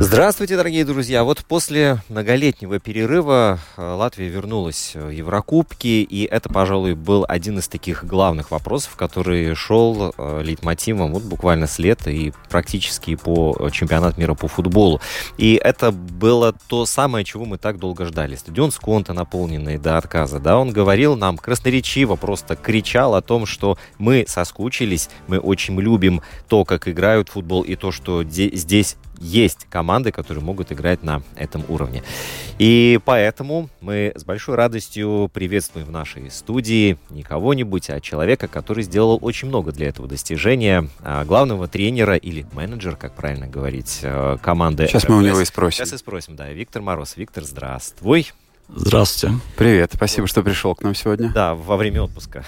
[0.00, 1.22] Здравствуйте, дорогие друзья!
[1.22, 7.68] Вот после многолетнего перерыва э, Латвия вернулась в Еврокубки, и это, пожалуй, был один из
[7.68, 13.70] таких главных вопросов, который шел э, лейтмотивом вот буквально с лета и практически по э,
[13.70, 15.00] чемпионат мира по футболу.
[15.38, 18.34] И это было то самое, чего мы так долго ждали.
[18.34, 23.78] Стадион Сконта, наполненный до отказа, да, он говорил нам красноречиво, просто кричал о том, что
[23.98, 28.96] мы соскучились, мы очень любим то, как играют в футбол, и то, что де- здесь
[29.18, 32.02] есть команды, которые могут играть на этом уровне.
[32.58, 38.84] И поэтому мы с большой радостью приветствуем в нашей студии не кого-нибудь, а человека, который
[38.84, 44.38] сделал очень много для этого достижения, а, главного тренера или менеджера, как правильно говорить, э,
[44.42, 44.86] команды.
[44.86, 45.26] Сейчас мы у РФС.
[45.26, 45.84] него и спросим.
[45.84, 46.50] Сейчас и спросим, да.
[46.50, 47.16] Виктор Мороз.
[47.16, 48.32] Виктор, здравствуй.
[48.68, 49.36] Здравствуйте.
[49.56, 51.30] Привет, спасибо, что пришел к нам сегодня.
[51.30, 52.44] Да, во время отпуска.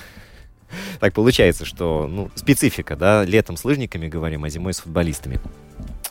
[0.99, 5.41] Так получается, что ну, специфика, да, летом с лыжниками говорим, а зимой с футболистами.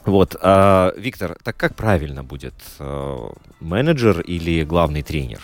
[0.06, 3.18] Вот, а, Виктор, так как правильно будет э,
[3.60, 5.42] менеджер или главный тренер?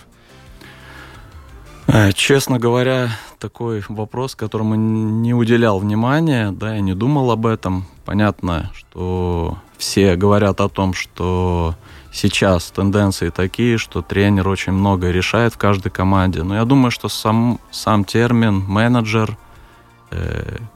[1.88, 7.86] Э, Честно говоря, такой вопрос, которому не уделял внимания, да, я не думал об этом.
[8.06, 11.76] Понятно, что все говорят о том, что
[12.14, 16.44] сейчас тенденции такие, что тренер очень много решает в каждой команде.
[16.44, 19.38] Но я думаю, что сам, сам термин менеджер,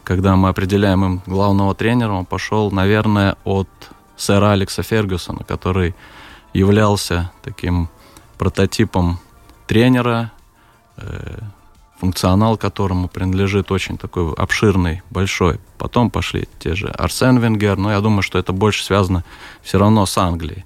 [0.04, 3.68] когда мы определяем им главного тренера, он пошел, наверное, от
[4.16, 5.96] сэра Алекса Фергюсона, который
[6.54, 7.90] являлся таким
[8.38, 9.20] прототипом
[9.68, 10.32] тренера,
[10.98, 11.40] э,
[12.00, 15.60] функционал которому принадлежит очень такой обширный, большой.
[15.78, 19.24] Потом пошли те же Арсен Венгер, но я думаю, что это больше связано
[19.62, 20.66] все равно с Англией.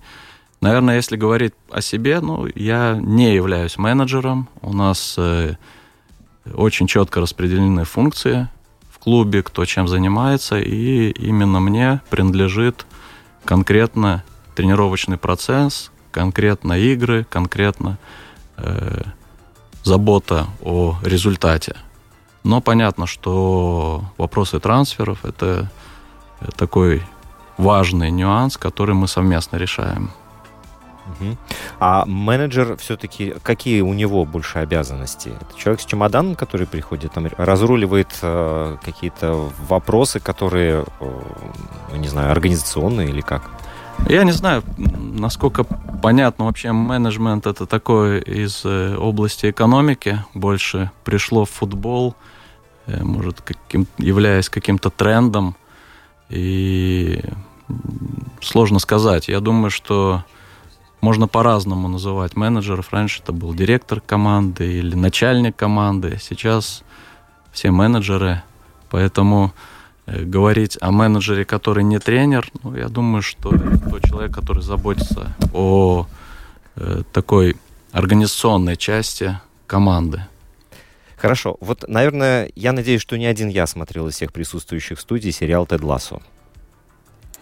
[0.62, 4.50] Наверное, если говорить о себе, ну, я не являюсь менеджером.
[4.62, 5.56] У нас э,
[6.54, 8.50] очень четко распределены функции
[9.00, 12.86] в клубе, кто чем занимается, и именно мне принадлежит
[13.46, 14.24] конкретно
[14.56, 17.98] тренировочный процесс, конкретно игры, конкретно
[18.58, 19.04] э,
[19.84, 21.76] забота о результате.
[22.44, 25.72] Но понятно, что вопросы трансферов это
[26.56, 27.04] такой
[27.58, 30.12] важный нюанс, который мы совместно решаем.
[31.20, 31.38] Мгм.
[31.80, 35.30] А менеджер все-таки, какие у него больше обязанности?
[35.30, 41.22] Это человек с чемоданом, который приходит, там, разруливает э, какие-то вопросы, которые, э,
[41.92, 43.44] ну, не знаю, организационные или как?
[44.08, 51.46] Я не знаю, насколько понятно вообще менеджмент это такое из э, области экономики, больше пришло
[51.46, 52.16] в футбол,
[52.88, 55.56] э, может, каким, являясь каким-то трендом,
[56.30, 57.22] и
[58.42, 59.28] сложно сказать.
[59.28, 60.24] Я думаю, что
[61.02, 62.92] можно по-разному называть менеджеров.
[62.92, 66.84] Раньше это был директор команды или начальник команды, сейчас
[67.52, 68.44] все менеджеры,
[68.90, 69.54] поэтому
[70.06, 74.62] э, говорить о менеджере, который не тренер, ну, я думаю, что это тот человек, который
[74.62, 76.08] заботится о
[76.76, 77.56] э, такой
[77.92, 80.26] организационной части команды.
[81.18, 81.58] Хорошо.
[81.60, 85.66] Вот, наверное, я надеюсь, что не один я смотрел из всех присутствующих в студии сериал
[85.66, 86.22] «Тед Лассо».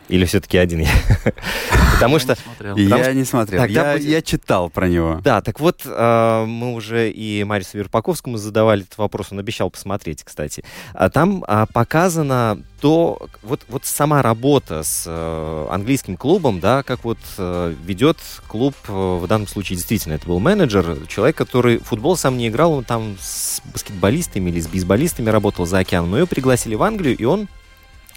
[0.09, 0.89] Или все-таки один я?
[1.97, 2.37] Потому что...
[2.75, 3.61] Я не смотрел.
[3.61, 5.19] Тогда Я, будет- я читал про него.
[5.23, 10.23] Да, так вот, э, мы уже и Марису Верпаковскому задавали этот вопрос, он обещал посмотреть,
[10.23, 10.63] кстати.
[10.93, 17.03] А там а, показано то, вот, вот сама работа с э, английским клубом, да, как
[17.03, 18.17] вот э, ведет
[18.47, 22.73] клуб, э, в данном случае действительно это был менеджер, человек, который футбол сам не играл,
[22.73, 27.17] он там с баскетболистами или с бейсболистами работал за океаном, но его пригласили в Англию,
[27.17, 27.47] и он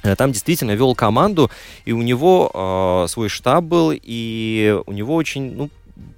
[0.02, 1.50] там действительно вел команду,
[1.84, 5.70] и у него э, свой штаб был, и у него очень, ну,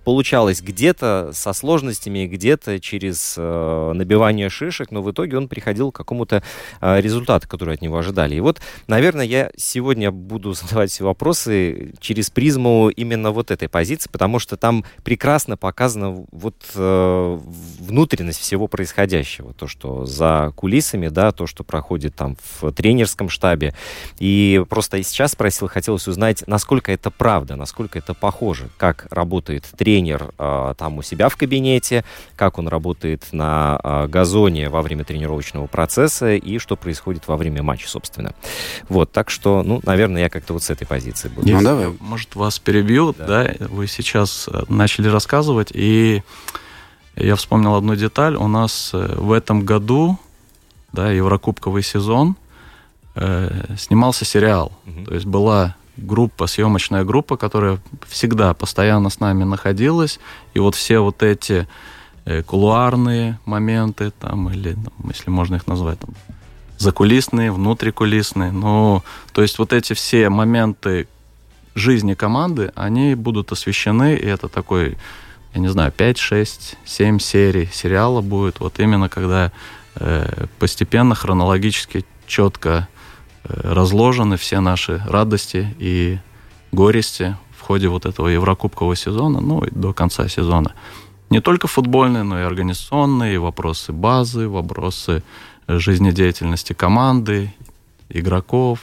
[0.02, 5.96] получалось где-то со сложностями, где-то через э, набивание шишек, но в итоге он приходил к
[5.96, 6.42] какому-то
[6.80, 8.34] э, результату, который от него ожидали.
[8.34, 14.38] И вот, наверное, я сегодня буду задавать вопросы через призму именно вот этой позиции, потому
[14.38, 17.38] что там прекрасно показана вот э,
[17.80, 23.74] внутренность всего происходящего, то, что за кулисами, да, то, что проходит там в тренерском штабе.
[24.18, 29.91] И просто сейчас спросил, хотелось узнать, насколько это правда, насколько это похоже, как работает тренер
[30.38, 32.04] э, там у себя в кабинете,
[32.36, 37.62] как он работает на э, газоне во время тренировочного процесса и что происходит во время
[37.62, 38.34] матча, собственно.
[38.88, 41.50] Вот, так что, ну, наверное, я как-то вот с этой позиции буду.
[41.50, 41.92] Ну, давай.
[42.00, 43.26] Может, вас перебью, да.
[43.26, 43.54] да?
[43.68, 46.22] Вы сейчас э, начали рассказывать, и
[47.16, 48.36] я вспомнил одну деталь.
[48.36, 50.18] У нас э, в этом году,
[50.92, 52.36] да, Еврокубковый сезон,
[53.14, 54.72] э, снимался сериал.
[54.86, 55.04] Угу.
[55.04, 57.78] То есть была группа, съемочная группа, которая
[58.08, 60.20] всегда постоянно с нами находилась.
[60.54, 61.66] И вот все вот эти
[62.24, 66.14] э, кулуарные моменты, там, или, ну, если можно их назвать, там,
[66.78, 68.52] закулисные, внутрикулисные.
[68.52, 69.02] Ну,
[69.32, 71.06] то есть вот эти все моменты
[71.74, 74.98] жизни команды, они будут освещены, и это такой,
[75.54, 79.52] я не знаю, 5, 6, 7 серий сериала будет, вот именно когда
[79.96, 82.88] э, постепенно, хронологически, четко
[83.44, 86.18] разложены все наши радости и
[86.70, 90.74] горести в ходе вот этого Еврокубкового сезона, ну и до конца сезона.
[91.30, 95.22] Не только футбольные, но и организационные, вопросы базы, вопросы
[95.66, 97.54] жизнедеятельности команды,
[98.08, 98.80] игроков,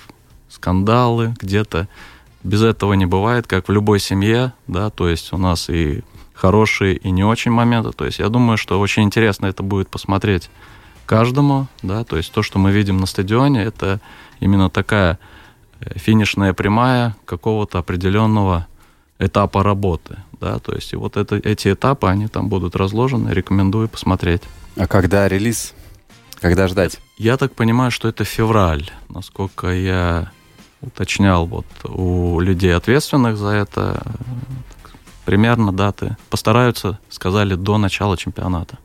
[0.49, 1.87] скандалы где-то.
[2.43, 6.03] Без этого не бывает, как в любой семье, да, то есть у нас и
[6.33, 7.91] хорошие, и не очень моменты.
[7.91, 10.49] То есть я думаю, что очень интересно это будет посмотреть
[11.05, 13.99] каждому, да, то есть то, что мы видим на стадионе, это
[14.39, 15.19] именно такая
[15.81, 18.67] э, финишная прямая какого-то определенного
[19.19, 23.89] этапа работы, да, то есть и вот это, эти этапы, они там будут разложены, рекомендую
[23.89, 24.41] посмотреть.
[24.77, 25.73] А когда релиз?
[26.39, 26.99] Когда ждать?
[27.17, 28.89] Я так понимаю, что это февраль.
[29.09, 30.31] Насколько я
[30.81, 34.01] уточнял вот у людей, ответственных за это,
[35.25, 38.77] примерно даты постараются, сказали, до начала чемпионата.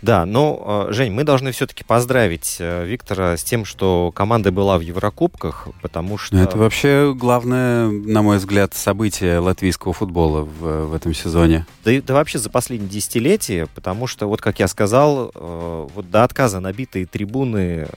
[0.00, 4.78] Да, но, э, Жень, мы должны все-таки поздравить э, Виктора с тем, что команда была
[4.78, 6.36] в Еврокубках, потому что...
[6.38, 11.66] Это вообще главное, на мой взгляд, событие латвийского футбола в, в этом сезоне.
[11.84, 16.24] Да, да вообще за последние десятилетия, потому что, вот как я сказал, э, вот до
[16.24, 17.88] отказа набитые трибуны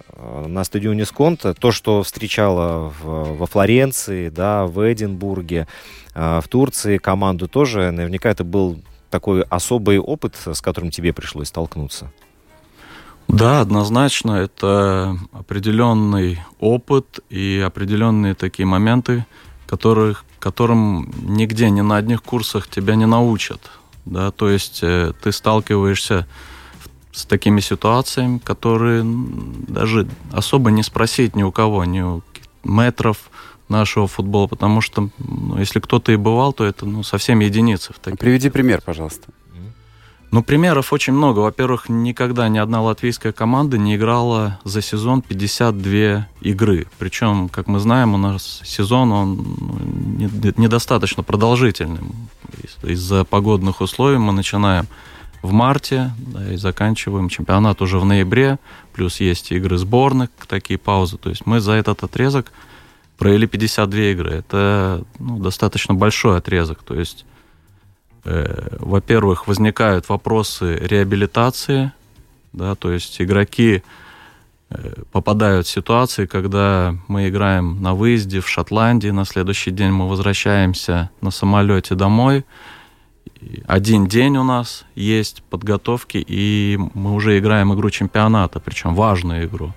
[0.45, 5.68] на стадионе Сконта, то, что встречало в, во Флоренции, да, в Эдинбурге,
[6.13, 8.80] в Турции команду тоже, наверняка это был
[9.12, 12.12] такой особый опыт, с которым тебе пришлось столкнуться?
[13.28, 19.25] Да, однозначно, это определенный опыт и определенные такие моменты,
[19.68, 23.72] которых, которым нигде, ни на одних курсах тебя не научат.
[24.06, 24.31] Да?
[24.31, 26.28] То есть э, ты сталкиваешься
[27.13, 32.22] с такими ситуациями, которые даже особо не спросить ни у кого, ни у
[32.63, 33.30] метров,
[33.71, 37.94] нашего футбола, потому что ну, если кто-то и бывал, то это ну, совсем единицы.
[38.01, 38.19] Таких.
[38.19, 39.27] Приведи пример, пожалуйста.
[40.31, 41.39] Ну, примеров очень много.
[41.39, 46.88] Во-первых, никогда ни одна латвийская команда не играла за сезон 52 игры.
[46.97, 52.00] Причем, как мы знаем, у нас сезон он ну, недостаточно продолжительный.
[52.83, 54.88] Из-за погодных условий мы начинаем
[55.41, 58.57] в марте да, и заканчиваем чемпионат уже в ноябре.
[58.94, 61.17] Плюс есть игры сборных, такие паузы.
[61.17, 62.53] То есть мы за этот отрезок
[63.21, 64.31] провели 52 игры.
[64.31, 66.81] Это ну, достаточно большой отрезок.
[66.81, 67.23] То есть,
[68.25, 71.91] э, во-первых, возникают вопросы реабилитации,
[72.51, 73.84] да, то есть игроки
[74.72, 80.10] э, попадают в ситуации, когда мы играем на выезде в Шотландии, на следующий день мы
[80.10, 82.43] возвращаемся на самолете домой.
[83.67, 89.74] Один день у нас есть подготовки, и мы уже играем игру чемпионата, причем важную игру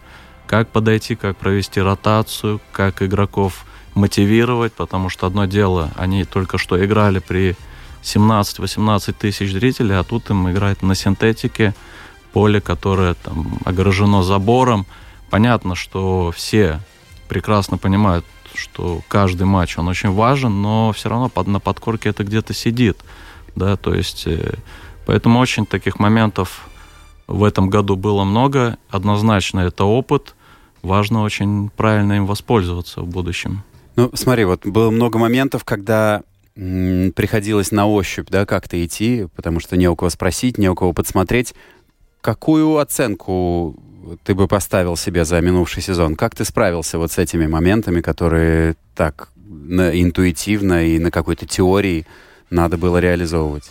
[0.46, 6.84] как подойти, как провести ротацию, как игроков мотивировать, потому что одно дело, они только что
[6.84, 7.56] играли при
[8.02, 11.74] 17-18 тысяч зрителей, а тут им играть на синтетике,
[12.32, 14.86] поле, которое там огорожено забором.
[15.30, 16.80] Понятно, что все
[17.28, 22.24] прекрасно понимают, что каждый матч, он очень важен, но все равно под, на подкорке это
[22.24, 22.98] где-то сидит,
[23.56, 24.54] да, то есть, э,
[25.06, 26.66] поэтому очень таких моментов
[27.26, 28.78] в этом году было много.
[28.88, 30.34] Однозначно это опыт.
[30.82, 33.62] Важно очень правильно им воспользоваться в будущем.
[33.96, 36.22] Ну, смотри, вот было много моментов, когда
[36.56, 40.74] м, приходилось на ощупь, да, как-то идти, потому что не у кого спросить, не у
[40.74, 41.54] кого подсмотреть.
[42.20, 43.76] Какую оценку
[44.24, 46.16] ты бы поставил себе за минувший сезон?
[46.16, 52.06] Как ты справился вот с этими моментами, которые так на, интуитивно и на какой-то теории
[52.50, 53.70] надо было реализовывать?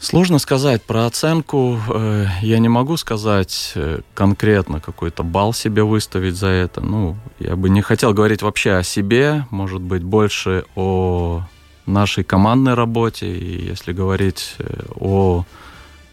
[0.00, 1.76] Сложно сказать про оценку.
[1.88, 6.80] Э, я не могу сказать э, конкретно какой-то балл себе выставить за это.
[6.80, 11.42] Ну, я бы не хотел говорить вообще о себе, может быть, больше о
[11.86, 13.26] нашей командной работе.
[13.26, 15.44] И если говорить э, о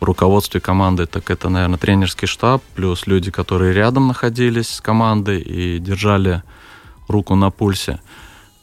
[0.02, 5.78] руководстве команды, так это, наверное, тренерский штаб, плюс люди, которые рядом находились с командой и
[5.78, 6.42] держали
[7.08, 8.00] руку на пульсе.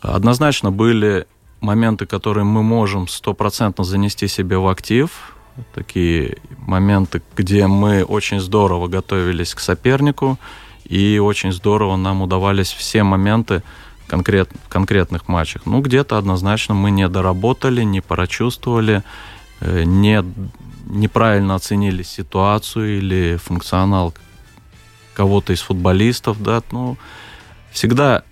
[0.01, 1.29] Однозначно были
[1.63, 5.35] моменты, которые мы можем стопроцентно занести себе в актив,
[5.75, 10.39] такие моменты, где мы очень здорово готовились к сопернику,
[10.85, 13.63] и очень здорово нам удавались все моменты
[14.09, 15.63] конкрет, в конкретных матчах.
[15.65, 19.03] Ну, где-то однозначно мы не доработали, не прочувствовали,
[19.61, 20.23] э, не,
[20.87, 24.13] неправильно оценили ситуацию или функционал
[25.15, 26.97] кого-то из футболистов, да, ну,
[27.71, 28.25] всегда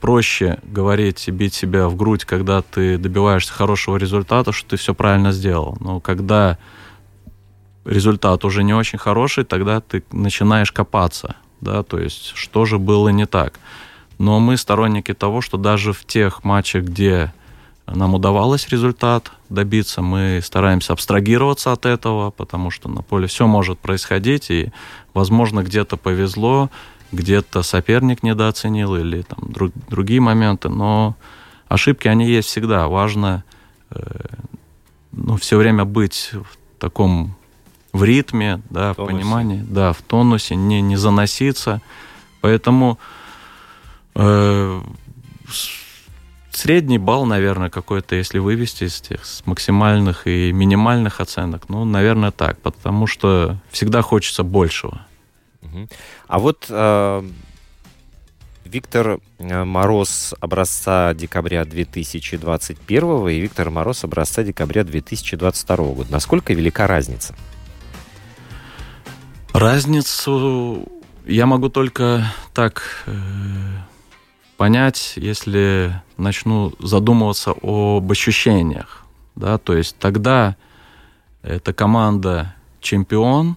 [0.00, 4.94] проще говорить и бить себя в грудь, когда ты добиваешься хорошего результата, что ты все
[4.94, 5.76] правильно сделал.
[5.80, 6.58] Но когда
[7.84, 13.08] результат уже не очень хороший, тогда ты начинаешь копаться, да, то есть что же было
[13.08, 13.58] не так.
[14.18, 17.32] Но мы сторонники того, что даже в тех матчах, где
[17.86, 23.78] нам удавалось результат добиться, мы стараемся абстрагироваться от этого, потому что на поле все может
[23.78, 24.72] происходить, и,
[25.12, 26.70] возможно, где-то повезло,
[27.14, 31.16] где-то соперник недооценил или там друг, другие моменты, но
[31.68, 32.88] ошибки, они есть всегда.
[32.88, 33.44] Важно
[33.90, 34.00] э,
[35.12, 37.36] ну, все время быть в таком
[37.92, 41.80] в ритме, да, в, в понимании, да, в тонусе, не, не заноситься.
[42.40, 42.98] Поэтому
[44.16, 44.82] э,
[46.50, 52.32] средний балл, наверное, какой-то, если вывести из тех с максимальных и минимальных оценок, ну, наверное,
[52.32, 55.00] так, потому что всегда хочется большего.
[56.26, 57.28] А вот э,
[58.64, 66.10] Виктор э, Мороз образца декабря 2021 и Виктор Мороз образца декабря 2022 года.
[66.10, 67.34] Насколько велика разница?
[69.52, 70.88] Разницу
[71.26, 73.12] я могу только так э,
[74.56, 79.04] понять, если начну задумываться об ощущениях.
[79.36, 79.58] Да?
[79.58, 80.56] То есть тогда
[81.42, 83.56] эта команда чемпион,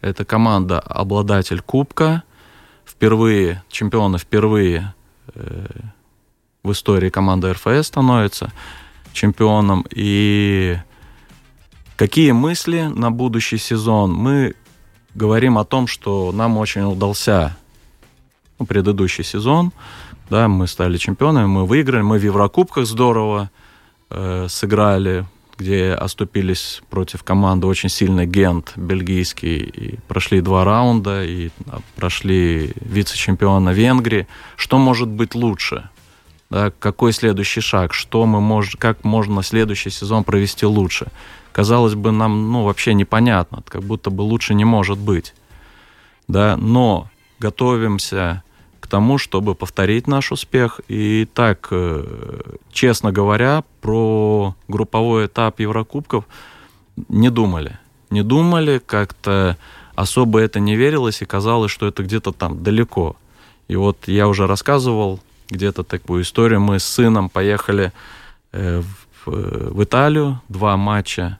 [0.00, 2.22] это команда обладатель кубка.
[2.84, 4.94] Впервые, чемпиона впервые
[5.34, 5.66] э,
[6.62, 8.52] в истории команда РФС становится
[9.12, 9.84] чемпионом.
[9.90, 10.78] И
[11.96, 14.12] какие мысли на будущий сезон?
[14.12, 14.54] Мы
[15.14, 17.56] говорим о том, что нам очень удался
[18.58, 19.72] ну, предыдущий сезон.
[20.30, 23.50] Да, мы стали чемпионами, мы выиграли, мы в Еврокубках здорово
[24.10, 25.26] э, сыграли,
[25.58, 32.72] где оступились против команды очень сильный Гент, бельгийский, и прошли два раунда, и а, прошли
[32.80, 34.28] вице-чемпиона Венгрии.
[34.56, 35.90] Что может быть лучше?
[36.48, 37.92] Да, какой следующий шаг?
[37.92, 38.76] Что мы мож...
[38.78, 41.08] Как можно следующий сезон провести лучше?
[41.50, 45.34] Казалось бы, нам ну, вообще непонятно, как будто бы лучше не может быть.
[46.28, 46.56] Да?
[46.56, 47.10] Но
[47.40, 48.44] готовимся
[48.88, 50.80] тому, чтобы повторить наш успех.
[50.88, 52.40] И так, э,
[52.72, 56.24] честно говоря, про групповой этап Еврокубков
[57.08, 57.78] не думали.
[58.10, 59.56] Не думали, как-то
[59.94, 63.16] особо это не верилось, и казалось, что это где-то там далеко.
[63.68, 66.60] И вот я уже рассказывал где-то такую историю.
[66.60, 67.92] Мы с сыном поехали
[68.52, 68.82] э,
[69.24, 71.38] в, э, в Италию, два матча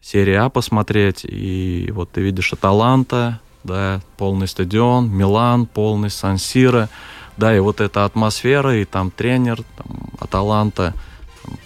[0.00, 6.88] серии А посмотреть, и вот ты видишь Аталанта, да, полный стадион, Милан, полный Сан-Сиро,
[7.36, 10.94] да, и вот эта атмосфера, и там тренер, там, Аталанта,
[11.42, 11.58] там,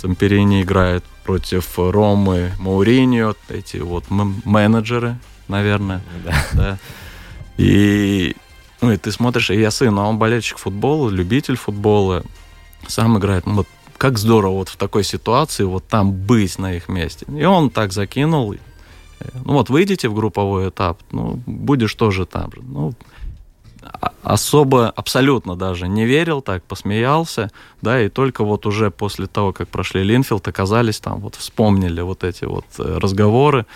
[0.00, 5.16] Тамперини играет против Ромы, Мауриньо, эти вот менеджеры,
[5.48, 6.46] наверное, да.
[6.52, 6.78] да.
[7.56, 8.34] И,
[8.80, 12.24] ну, и ты смотришь, и я сын, а он болельщик футбола, любитель футбола,
[12.86, 13.68] сам играет, ну, вот
[14.02, 17.24] как здорово вот в такой ситуации вот там быть на их месте.
[17.28, 18.52] И он так закинул,
[19.44, 22.50] ну вот выйдете в групповой этап, ну, будешь тоже там.
[22.62, 22.94] Ну,
[23.82, 27.50] а, особо, абсолютно даже не верил, так посмеялся,
[27.80, 32.24] да, и только вот уже после того, как прошли Линфилд, оказались там, вот вспомнили вот
[32.24, 33.66] эти вот э, разговоры.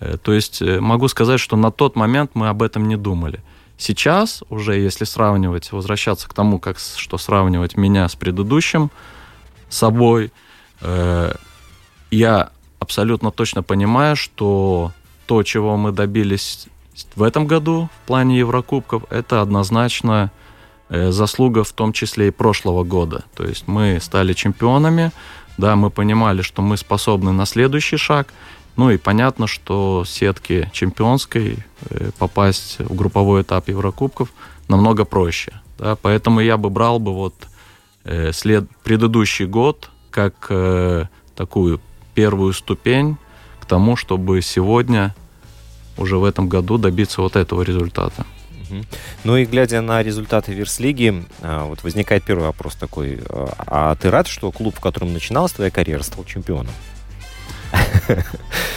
[0.00, 3.40] Э, то есть э, могу сказать, что на тот момент мы об этом не думали.
[3.78, 8.90] Сейчас уже, если сравнивать, возвращаться к тому, как что сравнивать меня с предыдущим
[9.68, 10.32] собой,
[10.80, 11.32] э,
[12.10, 12.50] я
[12.86, 14.92] абсолютно точно понимаю, что
[15.26, 16.68] то, чего мы добились
[17.16, 20.30] в этом году в плане Еврокубков, это однозначно
[20.88, 23.24] э, заслуга в том числе и прошлого года.
[23.34, 25.10] То есть мы стали чемпионами,
[25.58, 28.32] да, мы понимали, что мы способны на следующий шаг,
[28.76, 31.58] ну и понятно, что сетки чемпионской
[31.90, 34.28] э, попасть в групповой этап Еврокубков
[34.68, 35.60] намного проще.
[35.78, 37.34] Да, поэтому я бы брал бы вот
[38.04, 41.80] э, след, предыдущий год как э, такую
[42.16, 43.18] первую ступень
[43.60, 45.14] к тому, чтобы сегодня,
[45.98, 48.24] уже в этом году, добиться вот этого результата.
[49.22, 53.20] Ну и глядя на результаты Верслиги, а, вот возникает первый вопрос такой.
[53.58, 56.72] А ты рад, что клуб, в котором начиналась твоя карьера, стал чемпионом?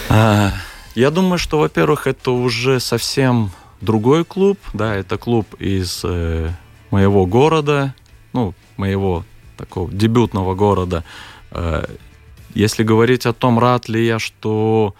[0.09, 0.51] А,
[0.95, 6.49] я думаю, что, во-первых, это уже совсем другой клуб, да, это клуб из э,
[6.89, 7.93] моего города,
[8.33, 9.23] ну, моего
[9.55, 11.03] такого дебютного города.
[11.51, 11.85] Э,
[12.59, 14.93] если говорить о том, рад ли я, что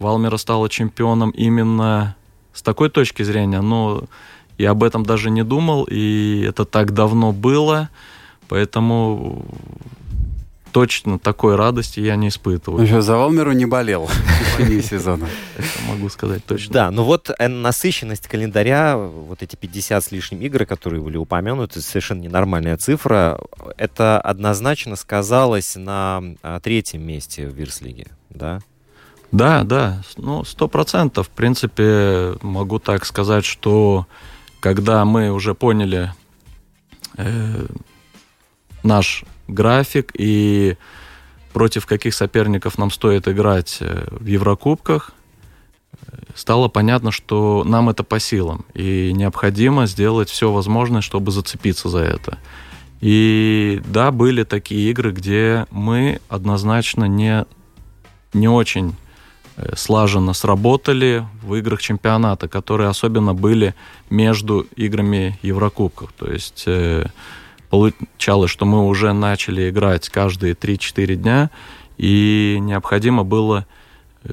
[0.00, 2.16] Валмера стала чемпионом именно
[2.52, 4.08] с такой точки зрения, ну,
[4.58, 7.90] я об этом даже не думал, и это так давно было,
[8.48, 9.44] поэтому
[10.72, 12.84] точно такой радости я не испытываю.
[12.84, 15.28] Еще за Валмеру не болел в течение сезона.
[15.56, 16.72] Это могу сказать точно.
[16.72, 21.80] Да, ну вот э, насыщенность календаря, вот эти 50 с лишним игр, которые были упомянуты,
[21.80, 23.38] совершенно ненормальная цифра,
[23.76, 28.60] это однозначно сказалось на а, третьем месте в Вирслиге, да?
[29.32, 31.26] Да, да, ну, сто процентов.
[31.26, 34.06] В принципе, могу так сказать, что
[34.60, 36.12] когда мы уже поняли
[37.16, 37.66] э,
[38.82, 40.76] наш график и
[41.52, 45.12] против каких соперников нам стоит играть э, в Еврокубках,
[46.34, 52.00] стало понятно, что нам это по силам, и необходимо сделать все возможное, чтобы зацепиться за
[52.00, 52.38] это.
[53.00, 57.44] И да, были такие игры, где мы однозначно не,
[58.32, 58.94] не очень
[59.56, 63.74] э, слаженно сработали в играх чемпионата, которые особенно были
[64.08, 66.12] между играми Еврокубков.
[66.18, 67.06] То есть э,
[67.68, 71.50] получалось, что мы уже начали играть каждые 3-4 дня,
[71.96, 73.66] и необходимо было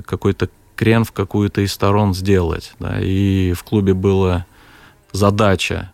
[0.06, 2.74] какой-то крен в какую-то из сторон сделать.
[2.80, 4.46] Да, и в клубе была
[5.12, 5.94] задача,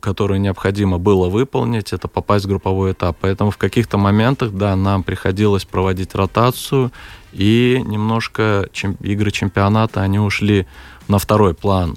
[0.00, 3.16] которую необходимо было выполнить, это попасть в групповой этап.
[3.20, 6.92] Поэтому в каких-то моментах, да, нам приходилось проводить ротацию,
[7.32, 10.66] и немножко чем, игры чемпионата, они ушли
[11.08, 11.96] на второй план.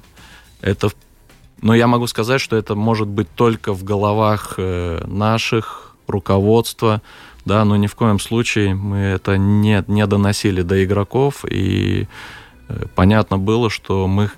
[0.60, 0.90] Это
[1.64, 7.00] но я могу сказать, что это может быть только в головах э, наших, руководства,
[7.46, 12.06] да, но ни в коем случае мы это не, не доносили до игроков, и
[12.68, 14.30] э, понятно было, что мы,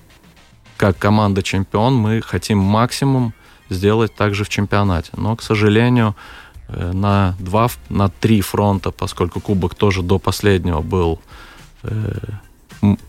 [0.77, 3.35] как команда чемпион, мы хотим максимум
[3.71, 5.11] сделать также в чемпионате.
[5.17, 6.15] Но, к сожалению,
[6.69, 11.21] э, на два, на три фронта, поскольку Кубок тоже до последнего был,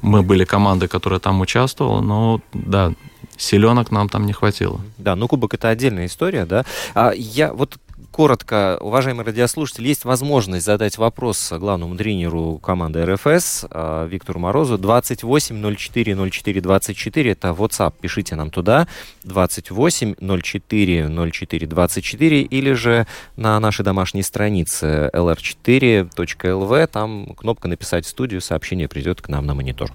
[0.01, 2.93] мы были командой, которая там участвовала, но да,
[3.37, 4.81] селенок нам там не хватило.
[4.97, 6.65] Да, ну кубок это отдельная история, да.
[6.93, 7.77] А я вот
[8.11, 14.77] коротко, уважаемый радиослушатель, есть возможность задать вопрос главному тренеру команды РФС а, Виктору Морозу.
[14.77, 18.87] 28 04 04 24, это WhatsApp, пишите нам туда.
[19.23, 28.09] 28 04 04 24 или же на нашей домашней странице lr4.lv, там кнопка «Написать в
[28.09, 29.91] студию», сообщение придет к нам на монитор.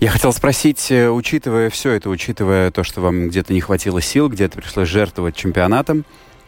[0.00, 4.28] Я хотел спросить, э, учитывая все это, учитывая то, что вам где-то не хватило сил,
[4.28, 6.04] где-то пришлось жертвовать чемпионатом,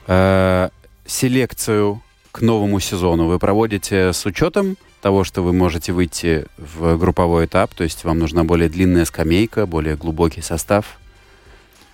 [0.06, 0.68] э,
[1.08, 7.46] селекцию к новому сезону вы проводите с учетом того, что вы можете выйти в групповой
[7.46, 10.98] этап, то есть вам нужна более длинная скамейка, более глубокий состав.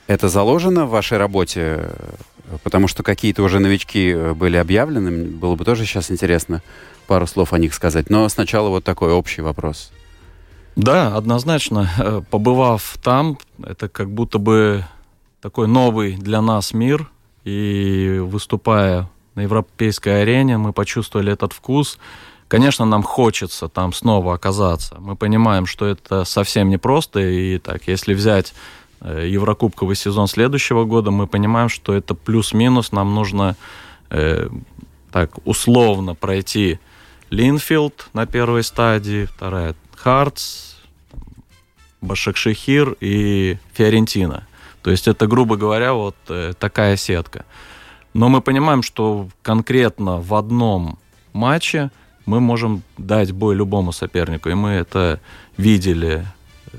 [0.07, 1.90] Это заложено в вашей работе?
[2.62, 5.29] Потому что какие-то уже новички э, были объявлены.
[5.29, 6.62] Было бы тоже сейчас интересно
[7.07, 8.11] пару слов о них сказать.
[8.11, 9.92] Но сначала вот такой общий вопрос.
[10.77, 11.90] Да, однозначно.
[11.98, 14.85] Э, побывав там, это как будто бы
[15.40, 17.11] такой новый для нас мир.
[17.44, 21.98] И выступая на европейской арене, мы почувствовали этот вкус.
[22.48, 24.96] Конечно, нам хочется там снова оказаться.
[24.98, 27.20] Мы понимаем, что это совсем непросто.
[27.20, 28.54] И так, если взять
[29.00, 32.92] э, Еврокубковый сезон следующего года, мы понимаем, что это плюс-минус.
[32.92, 33.57] Нам нужно
[34.11, 34.48] э,
[35.11, 36.78] так условно пройти
[37.30, 40.76] Линфилд на первой стадии, вторая Хартс,
[42.00, 44.46] Башакшехир и Фиорентина.
[44.84, 47.46] То есть это, грубо говоря, вот э, такая сетка.
[48.12, 50.98] Но мы понимаем, что конкретно в одном
[51.32, 51.90] матче
[52.26, 54.50] мы можем дать бой любому сопернику.
[54.50, 55.20] И мы это
[55.56, 56.26] видели
[56.72, 56.78] э,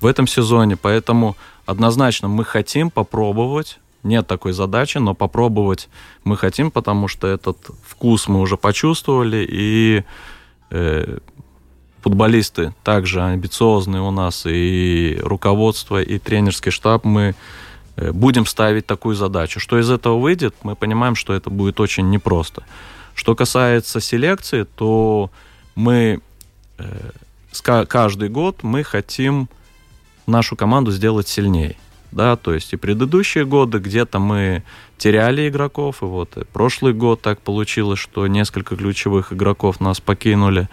[0.00, 0.76] в этом сезоне.
[0.76, 3.78] Поэтому однозначно мы хотим попробовать.
[4.02, 5.88] Нет такой задачи, но попробовать
[6.24, 9.46] мы хотим, потому что этот вкус мы уже почувствовали.
[9.48, 10.04] И
[10.70, 11.18] э,
[12.06, 17.34] футболисты также амбициозные у нас, и руководство, и тренерский штаб, мы
[17.96, 19.58] э, будем ставить такую задачу.
[19.58, 22.62] Что из этого выйдет, мы понимаем, что это будет очень непросто.
[23.16, 25.32] Что касается селекции, то
[25.74, 26.20] мы
[26.78, 27.10] э,
[27.88, 29.48] каждый год мы хотим
[30.28, 31.74] нашу команду сделать сильнее.
[32.12, 34.62] да, то есть и предыдущие годы где-то мы
[34.96, 40.68] теряли игроков, и вот и прошлый год так получилось, что несколько ключевых игроков нас покинули.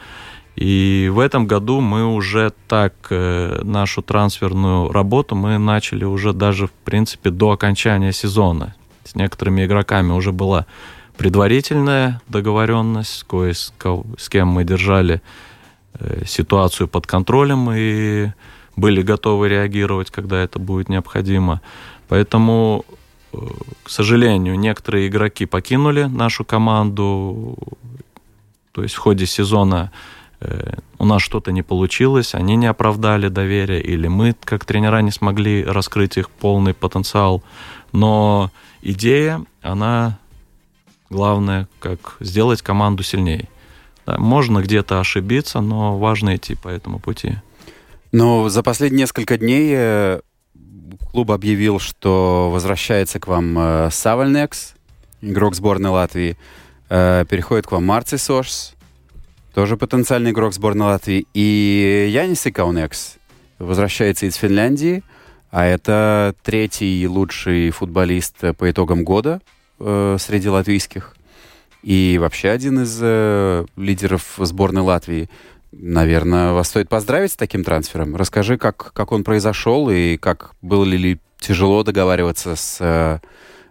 [0.56, 6.68] И в этом году мы уже так э, нашу трансферную работу мы начали уже даже,
[6.68, 8.76] в принципе, до окончания сезона.
[9.04, 10.68] С некоторыми игроками уже была
[11.18, 13.74] предварительная договоренность, кое, с,
[14.18, 15.22] с кем мы держали
[15.96, 18.30] э, ситуацию под контролем и
[18.76, 21.62] были готовы реагировать, когда это будет необходимо.
[22.08, 22.86] Поэтому,
[23.34, 23.38] э,
[23.84, 27.58] к сожалению, некоторые игроки покинули нашу команду.
[28.72, 29.92] То есть в ходе сезона
[31.00, 35.64] у нас что-то не получилось, они не оправдали доверие, или мы, как тренера, не смогли
[35.64, 37.44] раскрыть их полный потенциал.
[37.92, 38.52] Но
[38.82, 40.18] идея, она
[41.10, 43.48] главная, как сделать команду сильнее.
[44.06, 47.38] Да, можно где-то ошибиться, но важно идти по этому пути.
[48.12, 50.20] Но за последние несколько дней э,
[51.12, 54.76] клуб объявил, что возвращается к вам э, Савальнекс,
[55.22, 56.38] игрок сборной Латвии.
[56.90, 58.73] Э, переходит к вам Марцис Ошс,
[59.54, 61.28] тоже потенциальный игрок сборной Латвии.
[61.34, 63.18] И Янис Икаунекс
[63.60, 65.04] возвращается из Финляндии,
[65.52, 69.42] а это третий лучший футболист по итогам года
[69.80, 71.16] э, среди латвийских.
[71.84, 75.30] И вообще один из э, лидеров сборной Латвии.
[75.72, 78.16] Наверное, вас стоит поздравить с таким трансфером.
[78.16, 83.20] Расскажи, как, как он произошел и как было ли тяжело договариваться с э,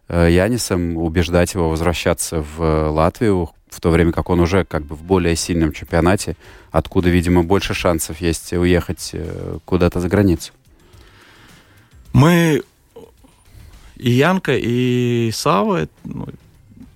[0.08, 4.94] э, Янисом, убеждать его возвращаться в Латвию, в то время как он уже как бы
[4.94, 6.36] в более сильном чемпионате,
[6.70, 10.52] откуда, видимо, больше шансов есть уехать э, куда-то за границу.
[12.12, 12.62] Мы
[13.96, 16.26] и Янка, и Сава, ну,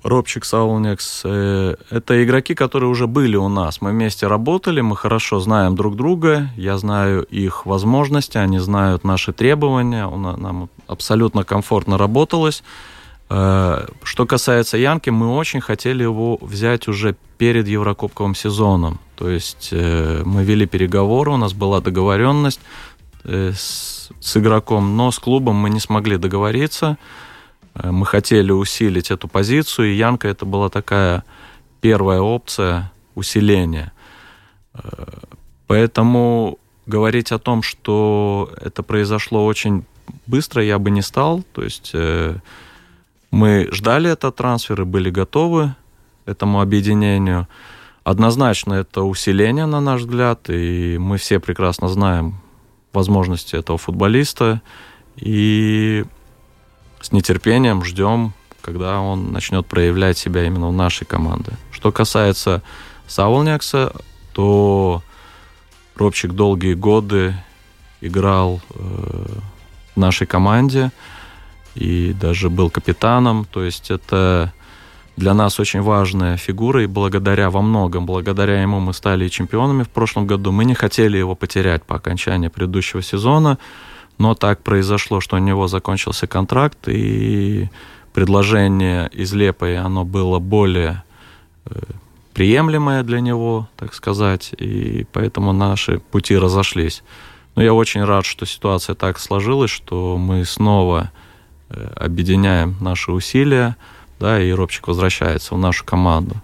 [0.03, 3.81] Робчик, Саулникс, э, это игроки, которые уже были у нас.
[3.81, 9.33] Мы вместе работали, мы хорошо знаем друг друга, я знаю их возможности, они знают наши
[9.33, 12.63] требования, нам абсолютно комфортно работалось.
[13.29, 18.99] Э, что касается Янки, мы очень хотели его взять уже перед Еврокубковым сезоном.
[19.17, 22.61] То есть э, мы вели переговоры, у нас была договоренность
[23.25, 26.97] с, с игроком, но с клубом мы не смогли договориться.
[27.77, 31.25] Э, мы хотели усилить эту позицию, и Янка это была такая
[31.81, 33.93] первая опция усиления.
[34.75, 34.81] Э,
[35.67, 39.85] поэтому говорить о том, что это произошло очень
[40.27, 41.43] быстро, я бы не стал.
[41.53, 42.37] То есть э,
[43.37, 45.75] мы ждали этот трансфер и были готовы
[46.25, 47.47] этому объединению.
[48.03, 52.41] Однозначно это усиление, на наш взгляд, и мы все прекрасно знаем
[52.95, 54.63] возможности этого футболиста.
[55.17, 56.05] И
[57.01, 61.53] с нетерпением ждем, когда он начнет проявлять себя именно в нашей команде.
[61.73, 62.63] Что касается
[63.07, 63.93] Саулнякса,
[64.33, 65.03] то
[65.95, 67.35] Робчик долгие годы
[68.01, 69.27] играл э,
[69.95, 70.91] в нашей команде
[71.77, 73.47] и даже был капитаном.
[73.51, 74.53] То есть это
[75.17, 79.89] для нас очень важная фигура, и благодаря во многом, благодаря ему мы стали чемпионами в
[79.89, 80.53] прошлом году.
[80.53, 83.59] Мы не хотели его потерять по окончании предыдущего сезона.
[84.19, 87.69] Но так произошло, что у него закончился контракт, и
[88.15, 91.03] предложение из Лепой, оно было более
[91.67, 91.79] э,
[92.33, 97.03] приемлемое для него, так сказать, и поэтому наши пути разошлись.
[97.57, 101.11] Но я очень рад, что ситуация так сложилась, что мы снова
[101.69, 103.77] объединяем наши усилия,
[104.19, 106.37] да, и Робчик возвращается в нашу команду.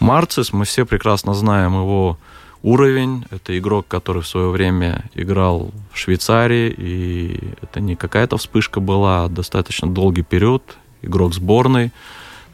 [0.00, 2.18] Марцис, мы все прекрасно знаем его
[2.62, 3.24] уровень.
[3.30, 9.24] Это игрок, который в свое время играл в Швейцарии, и это не какая-то вспышка была,
[9.24, 10.76] а достаточно долгий период.
[11.02, 11.92] Игрок сборной,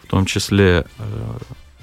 [0.03, 1.38] в том числе, э,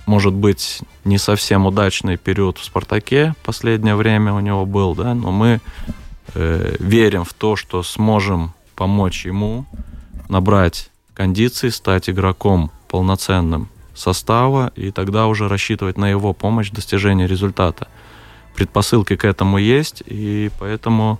[0.06, 5.32] может быть, не совсем удачный период в «Спартаке» последнее время у него был, да, но
[5.32, 5.60] мы
[6.36, 9.66] э, верим в то, что сможем помочь ему
[10.32, 17.28] набрать кондиции, стать игроком полноценным состава, и тогда уже рассчитывать на его помощь в достижении
[17.28, 17.88] результата
[18.56, 21.20] предпосылки к этому есть, и поэтому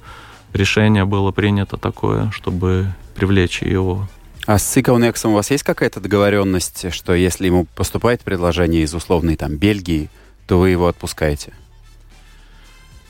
[0.54, 4.08] решение было принято такое, чтобы привлечь его.
[4.48, 9.36] А с Цикаунексом у вас есть какая-то договоренность, что если ему поступает предложение из условной
[9.36, 10.10] там Бельгии,
[10.48, 11.54] то вы его отпускаете?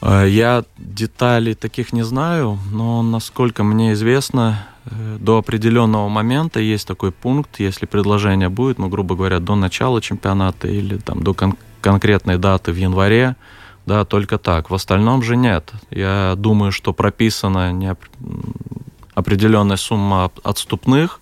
[0.01, 7.11] А, я деталей таких не знаю, но насколько мне известно, до определенного момента есть такой
[7.11, 12.37] пункт, если предложение будет, ну, грубо говоря, до начала чемпионата или там до кон- конкретной
[12.37, 13.35] даты в январе,
[13.85, 14.69] да, только так.
[14.69, 15.71] В остальном же нет.
[15.89, 17.95] Я думаю, что прописана не
[19.13, 21.19] определенная сумма отступных,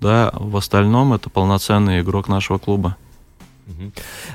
[0.00, 2.96] да, в остальном это полноценный игрок нашего клуба.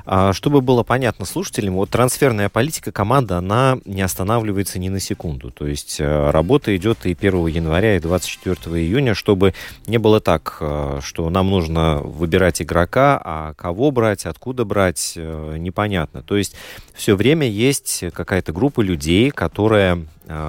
[0.06, 5.52] А, чтобы было понятно слушателям, вот трансферная политика команды, она не останавливается ни на секунду.
[5.52, 9.54] То есть э, работа идет и 1 января, и 24 июня, чтобы
[9.88, 15.56] не было так, э, что нам нужно выбирать игрока, а кого брать, откуда брать, э,
[15.58, 16.22] непонятно.
[16.24, 16.56] То есть
[16.94, 20.06] все время есть какая-то группа людей, которая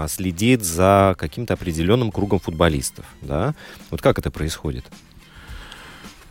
[0.06, 3.04] следит за каким-то определенным кругом футболистов.
[3.20, 3.54] Да?
[3.90, 4.84] Вот как это происходит?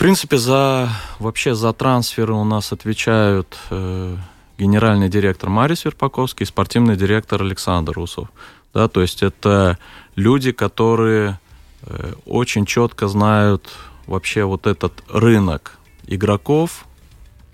[0.01, 4.17] Принципе, за вообще за трансферы у нас отвечают э,
[4.57, 8.29] генеральный директор Марис Верпаковский и спортивный директор Александр Усов.
[8.73, 9.77] Да, то есть это
[10.15, 11.39] люди, которые
[11.83, 13.69] э, очень четко знают
[14.07, 16.85] вообще вот этот рынок игроков,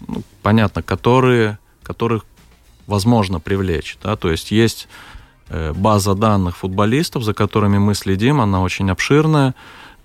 [0.07, 2.25] ну, понятно, которые, которых
[2.85, 3.97] возможно привлечь.
[4.01, 4.87] Да, то есть есть
[5.49, 9.53] э, база данных футболистов, за которыми мы следим, она очень обширная.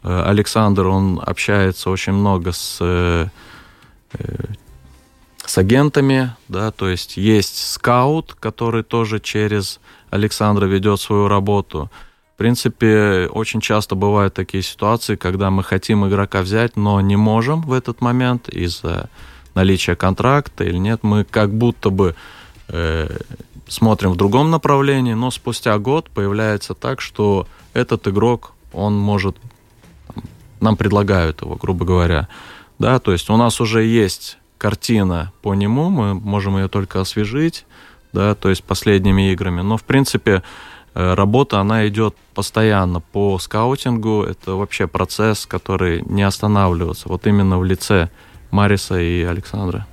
[0.03, 3.27] Э, Александр, он общается очень много с, э,
[4.15, 4.45] э,
[5.45, 11.91] с агентами, да, то есть есть скаут, который тоже через Александра ведет свою работу.
[12.35, 17.63] В принципе, очень часто бывают такие ситуации, когда мы хотим игрока взять, но не можем
[17.63, 19.09] в этот момент из-за
[19.55, 21.01] наличия контракта или нет.
[21.03, 22.15] Мы как будто бы
[22.69, 23.17] э,
[23.69, 29.37] смотрим в другом направлении, но спустя год появляется так, что этот игрок, он может
[30.63, 32.29] нам предлагают его, грубо говоря.
[32.79, 37.67] Да, то есть у нас уже есть картина по нему, мы можем ее только освежить,
[38.13, 39.61] да, то есть последними играми.
[39.61, 40.43] Но, в принципе,
[40.95, 44.23] э, работа, она идет постоянно по скаутингу.
[44.23, 47.09] Это вообще процесс, который не останавливается.
[47.09, 48.09] Вот именно в лице
[48.51, 49.87] Мариса и Александра.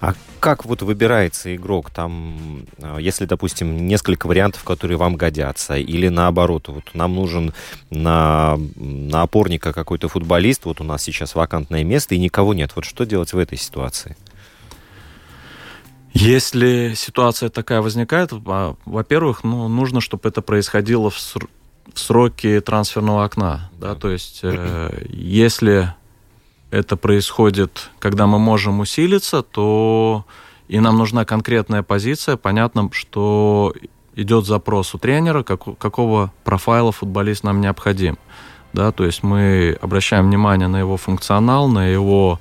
[0.00, 1.90] А как вот выбирается игрок?
[1.90, 7.52] Там, а, если, допустим, несколько вариантов, которые вам годятся, или наоборот, вот нам нужен
[7.90, 12.72] на, на опорника какой-то футболист, вот у нас сейчас вакантное место, и никого нет.
[12.74, 14.16] Вот что делать в этой ситуации?
[16.14, 21.18] Если ситуация такая возникает, а, во-первых, ну, нужно, чтобы это происходило в,
[21.94, 23.70] сроки трансферного окна.
[23.78, 23.94] Да?
[23.94, 25.94] То есть, э, если
[26.72, 30.24] это происходит, когда мы можем усилиться, то
[30.68, 32.38] и нам нужна конкретная позиция.
[32.38, 33.74] Понятно, что
[34.16, 38.16] идет запрос у тренера, как, какого профайла футболист нам необходим.
[38.72, 42.40] Да, то есть мы обращаем внимание на его функционал, на его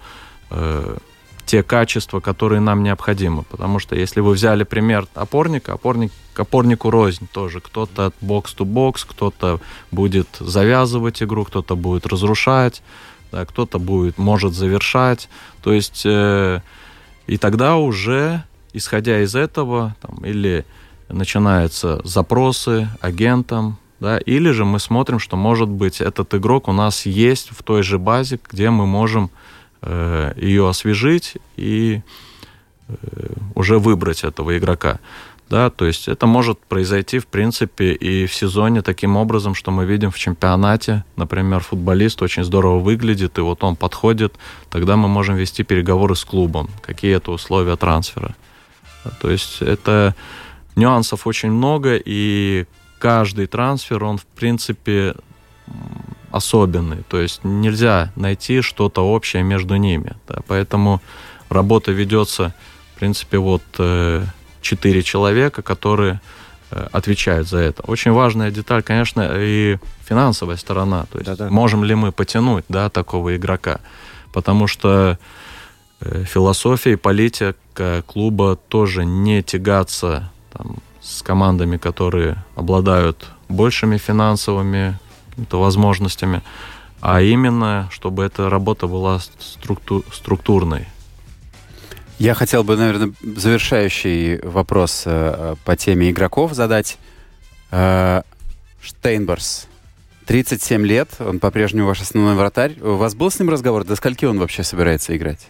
[0.50, 0.98] э,
[1.46, 3.44] те качества, которые нам необходимы.
[3.44, 7.60] Потому что если вы взяли пример опорника, опорник, опорнику рознь тоже.
[7.60, 9.60] Кто-то бокс-то-бокс, кто-то
[9.92, 12.82] будет завязывать игру, кто-то будет разрушать
[13.32, 15.30] да, кто-то будет, может завершать.
[15.64, 16.62] То есть, э,
[17.28, 20.66] и тогда уже, исходя из этого, там, или
[21.10, 27.06] начинаются запросы агентам, да, или же мы смотрим, что, может быть, этот игрок у нас
[27.06, 29.30] есть в той же базе, где мы можем
[29.82, 32.02] э, ее освежить и
[32.88, 32.94] э,
[33.54, 35.00] уже выбрать этого игрока.
[35.52, 39.84] Да, то есть это может произойти, в принципе, и в сезоне таким образом, что мы
[39.86, 44.34] видим в чемпионате, например, футболист очень здорово выглядит, и вот он подходит,
[44.70, 48.34] тогда мы можем вести переговоры с клубом, какие это условия трансфера.
[49.20, 50.16] То есть это
[50.78, 52.66] нюансов очень много, и
[52.98, 55.16] каждый трансфер, он, в принципе,
[56.32, 57.04] особенный.
[57.10, 60.14] То есть нельзя найти что-то общее между ними.
[60.30, 61.02] Да, поэтому
[61.50, 62.54] работа ведется,
[62.96, 64.24] в принципе, вот э,
[64.62, 66.20] четыре человека, которые
[66.72, 67.84] э, отвечают за это.
[67.84, 71.06] Очень важная деталь, конечно, и финансовая сторона.
[71.12, 71.50] То есть Да-да.
[71.50, 73.80] можем ли мы потянуть да, такого игрока?
[74.34, 75.18] Потому что
[76.00, 84.98] э, философия и политика клуба тоже не тягаться там, с командами, которые обладают большими финансовыми
[85.50, 86.42] возможностями,
[87.02, 90.88] а именно, чтобы эта работа была структу- структурной.
[92.22, 97.00] Я хотел бы, наверное, завершающий вопрос э, по теме игроков задать.
[97.72, 98.22] Э,
[98.80, 99.68] Штейнберс.
[100.28, 102.80] 37 лет, он по-прежнему ваш основной вратарь.
[102.80, 103.86] У вас был с ним разговор?
[103.86, 105.48] До скольки он вообще собирается играть?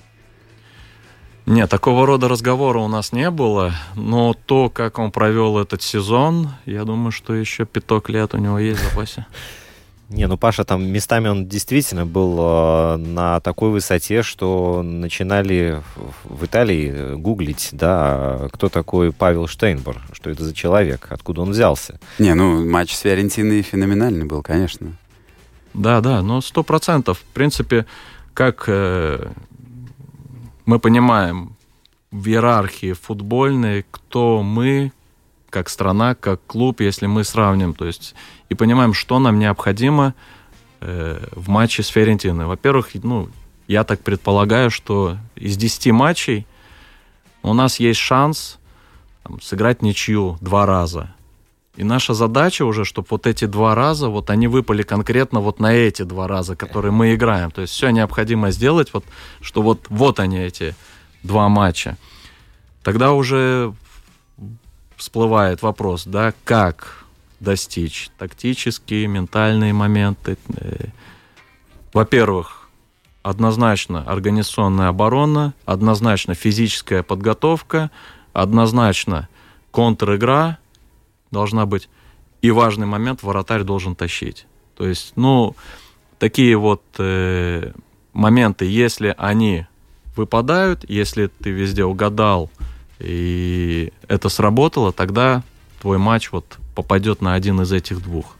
[1.45, 6.51] Нет, такого рода разговора у нас не было, но то, как он провел этот сезон,
[6.65, 9.25] я думаю, что еще пяток лет у него есть в запасе.
[10.11, 15.81] Не, ну Паша там местами он действительно был э, на такой высоте, что начинали
[16.25, 21.97] в Италии гуглить, да, кто такой Павел Штейнбор, что это за человек, откуда он взялся.
[22.19, 24.97] Не, ну матч с Фиорентиной феноменальный был, конечно.
[25.73, 27.19] Да, да, но сто процентов.
[27.19, 27.85] В принципе,
[28.33, 29.31] как э,
[30.65, 31.55] мы понимаем
[32.11, 34.91] в иерархии футбольной, кто мы,
[35.49, 38.13] как страна, как клуб, если мы сравним, то есть
[38.51, 40.13] и понимаем, что нам необходимо
[40.81, 42.47] э, в матче с Ферентиной.
[42.47, 43.29] Во-первых, ну,
[43.69, 46.45] я так предполагаю, что из 10 матчей
[47.43, 48.59] у нас есть шанс
[49.23, 51.15] там, сыграть ничью два раза.
[51.77, 55.73] И наша задача уже, чтобы вот эти два раза, вот они выпали конкретно вот на
[55.73, 57.51] эти два раза, которые мы играем.
[57.51, 59.05] То есть все необходимо сделать, вот,
[59.39, 60.75] что вот, вот они эти
[61.23, 61.97] два матча.
[62.83, 63.73] Тогда уже
[64.97, 67.00] всплывает вопрос, да, как
[67.41, 70.37] достичь тактические, ментальные моменты.
[70.55, 70.85] Э,
[71.91, 72.69] во-первых,
[73.23, 77.91] однозначно организационная оборона, однозначно физическая подготовка,
[78.31, 79.27] однозначно
[79.71, 80.59] контр-игра
[81.31, 81.89] должна быть.
[82.41, 84.45] И важный момент, вратарь должен тащить.
[84.77, 85.55] То есть, ну,
[86.17, 87.71] такие вот э,
[88.13, 89.65] моменты, если они
[90.15, 92.49] выпадают, если ты везде угадал,
[92.99, 95.43] и это сработало, тогда
[95.81, 98.37] твой матч вот попадет на один из этих двух.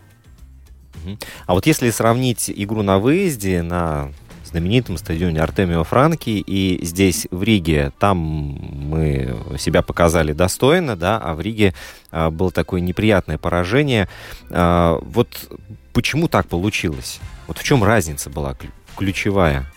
[1.45, 4.11] А вот если сравнить игру на выезде на
[4.51, 11.33] знаменитом стадионе Артемио Франки и здесь в Риге, там мы себя показали достойно, да, а
[11.33, 11.73] в Риге
[12.11, 14.09] а, было такое неприятное поражение.
[14.49, 15.49] А, вот
[15.93, 17.19] почему так получилось?
[17.47, 18.55] Вот в чем разница была
[18.97, 19.71] ключевая?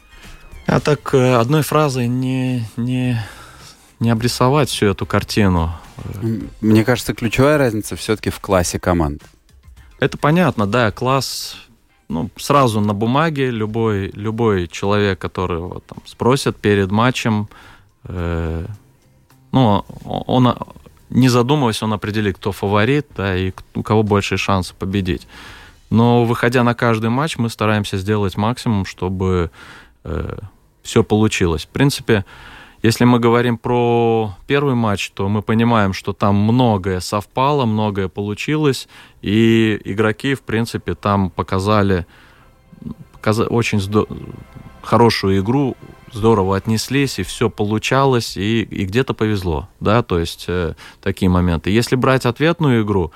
[0.66, 3.18] А так э, одной фразой не, не,
[4.00, 5.72] не обрисовать всю эту картину.
[6.60, 9.22] Мне кажется, ключевая разница все-таки в классе команд.
[10.00, 11.56] Это понятно, да, класс
[12.08, 17.48] ну, сразу на бумаге любой, любой человек, который там, спросит перед матчем,
[18.04, 18.66] э,
[19.52, 20.54] ну, он,
[21.10, 25.26] не задумываясь, он определит, кто фаворит, да, и у кого больше шансов победить.
[25.90, 29.50] Но выходя на каждый матч, мы стараемся сделать максимум, чтобы
[30.02, 30.38] э,
[30.82, 31.64] все получилось.
[31.64, 32.24] В принципе,
[32.84, 38.88] если мы говорим про первый матч, то мы понимаем, что там многое совпало, многое получилось,
[39.22, 42.04] и игроки, в принципе, там показали,
[43.14, 44.06] показали очень здо-
[44.82, 45.78] хорошую игру,
[46.12, 51.70] здорово отнеслись, и все получалось, и, и где-то повезло, да, то есть э, такие моменты.
[51.70, 53.12] Если брать ответную игру,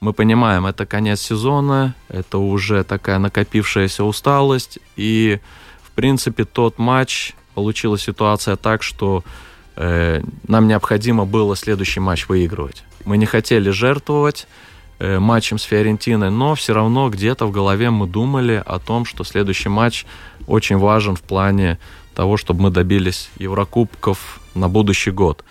[0.00, 5.40] мы понимаем, это конец сезона, это уже такая накопившаяся усталость, и,
[5.82, 9.24] в принципе, тот матч получилась ситуация так, что
[9.76, 12.84] э, нам необходимо было следующий матч выигрывать.
[13.04, 14.46] Мы не хотели жертвовать
[14.98, 19.24] э, матчем с Фиорентиной, но все равно где-то в голове мы думали о том, что
[19.24, 20.06] следующий матч
[20.46, 21.78] очень важен в плане
[22.14, 25.44] того, чтобы мы добились Еврокубков на будущий год.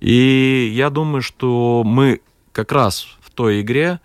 [0.00, 2.20] И я думаю, что мы
[2.52, 4.00] как раз в той игре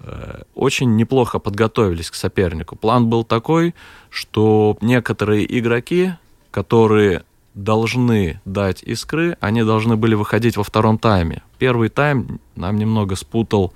[0.00, 2.76] э, очень неплохо подготовились к сопернику.
[2.76, 3.74] План был такой,
[4.10, 6.12] что некоторые игроки
[6.50, 11.42] которые должны дать искры, они должны были выходить во втором тайме.
[11.58, 13.72] Первый тайм нам немного спутал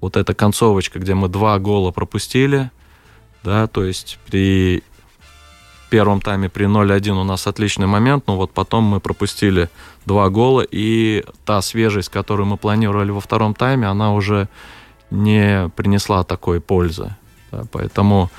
[0.00, 2.70] вот эта концовочка, где мы два гола пропустили,
[3.42, 4.82] да, то есть при
[5.88, 9.70] первом тайме при 0-1 у нас отличный момент, но вот потом мы пропустили
[10.04, 14.48] два гола, и та свежесть, которую мы планировали во втором тайме, она уже
[15.10, 17.16] не принесла такой пользы.
[17.52, 18.30] Да, поэтому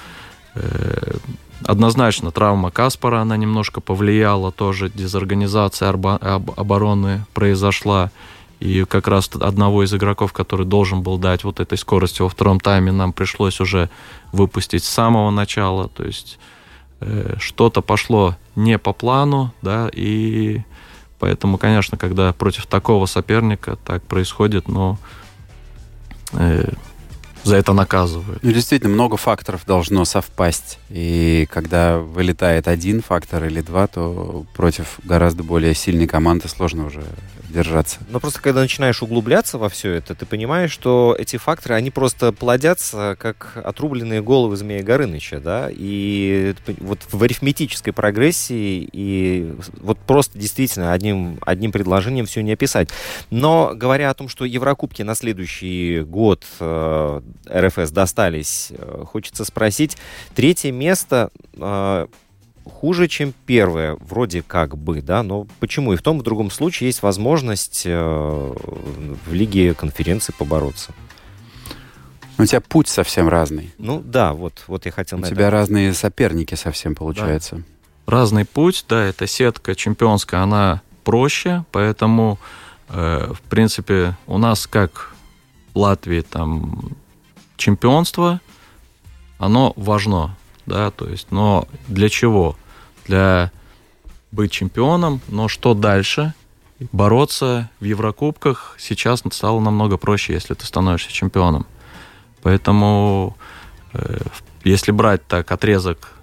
[0.56, 1.18] э,
[1.66, 8.12] Однозначно травма Каспара, она немножко повлияла, тоже дезорганизация обороны произошла.
[8.60, 12.60] И как раз одного из игроков, который должен был дать вот этой скорости во втором
[12.60, 13.90] тайме, нам пришлось уже
[14.32, 15.90] выпустить с самого начала.
[15.90, 16.40] То есть
[17.02, 20.62] э, что-то пошло не по плану, да, и
[21.20, 24.98] поэтому, конечно, когда против такого соперника так происходит, но
[26.34, 26.72] э,
[27.48, 28.44] за это наказывают.
[28.44, 30.78] Ну, действительно, много факторов должно совпасть.
[30.90, 37.04] И когда вылетает один фактор или два, то против гораздо более сильной команды сложно уже
[37.50, 38.00] держаться.
[38.10, 42.32] Но просто когда начинаешь углубляться во все это, ты понимаешь, что эти факторы, они просто
[42.32, 50.38] плодятся, как отрубленные головы Змея Горыныча, да, и вот в арифметической прогрессии, и вот просто
[50.38, 52.90] действительно одним, одним предложением все не описать.
[53.30, 59.98] Но говоря о том, что Еврокубки на следующий год э, РФС достались, э, хочется спросить,
[60.36, 62.08] третье место э,
[62.68, 65.94] хуже, чем первое, вроде как бы, да, но почему?
[65.94, 68.54] И в том, и в другом случае есть возможность э,
[69.26, 70.94] в лиге конференции побороться.
[72.38, 73.74] У тебя путь совсем разный.
[73.78, 75.52] Ну да, вот, вот я хотел У на тебя это...
[75.52, 77.56] разные соперники совсем получается.
[77.56, 77.64] Да.
[78.06, 82.38] Разный путь, да, эта сетка чемпионская, она проще, поэтому,
[82.90, 85.16] э, в принципе, у нас как
[85.74, 86.96] в Латвии там
[87.58, 88.40] чемпионство,
[89.40, 92.56] оно важно, да, то есть, но для чего?
[93.08, 93.52] Для
[94.32, 96.34] быть чемпионом, но что дальше?
[96.92, 101.66] Бороться в Еврокубках сейчас стало намного проще, если ты становишься чемпионом.
[102.44, 103.36] Поэтому,
[103.94, 104.20] э,
[104.64, 106.14] если брать так отрезок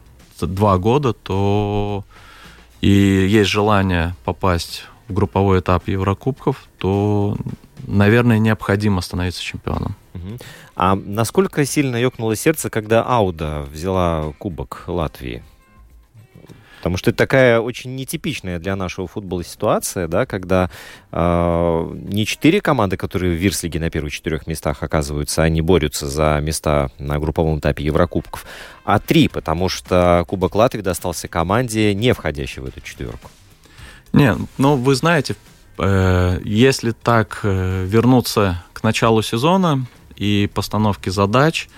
[0.41, 2.05] два года, то
[2.80, 7.37] и есть желание попасть в групповой этап Еврокубков, то,
[7.87, 9.97] наверное, необходимо становиться чемпионом.
[10.76, 15.43] А насколько сильно ёкнуло сердце, когда Ауда взяла Кубок Латвии?
[16.85, 20.68] Потому что это такая очень нетипичная для нашего футбола ситуация, да, когда
[21.12, 26.39] э, не четыре команды, которые в Вирслиге на первых четырех местах оказываются, они борются за
[26.43, 28.45] места на групповом этапе Еврокубков,
[28.85, 33.30] а три, потому что Кубок Латвии достался команде, не входящей в эту четверку.
[34.12, 35.37] Не, ну вы знаете,
[35.78, 41.70] э, если так э, вернуться к началу сезона и постановке задач,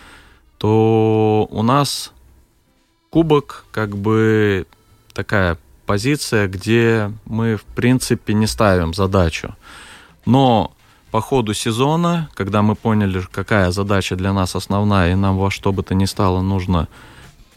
[0.58, 2.12] то у нас
[3.10, 4.66] кубок как бы
[5.16, 5.56] такая
[5.86, 9.56] позиция, где мы, в принципе, не ставим задачу.
[10.26, 10.72] Но
[11.10, 15.72] по ходу сезона, когда мы поняли, какая задача для нас основная, и нам во что
[15.72, 16.88] бы то ни стало нужно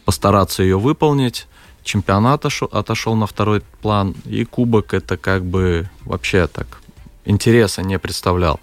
[0.06, 1.46] постараться ее выполнить,
[1.82, 6.80] чемпионат отошел на второй план, и кубок это как бы вообще так
[7.26, 8.58] интереса не представлял.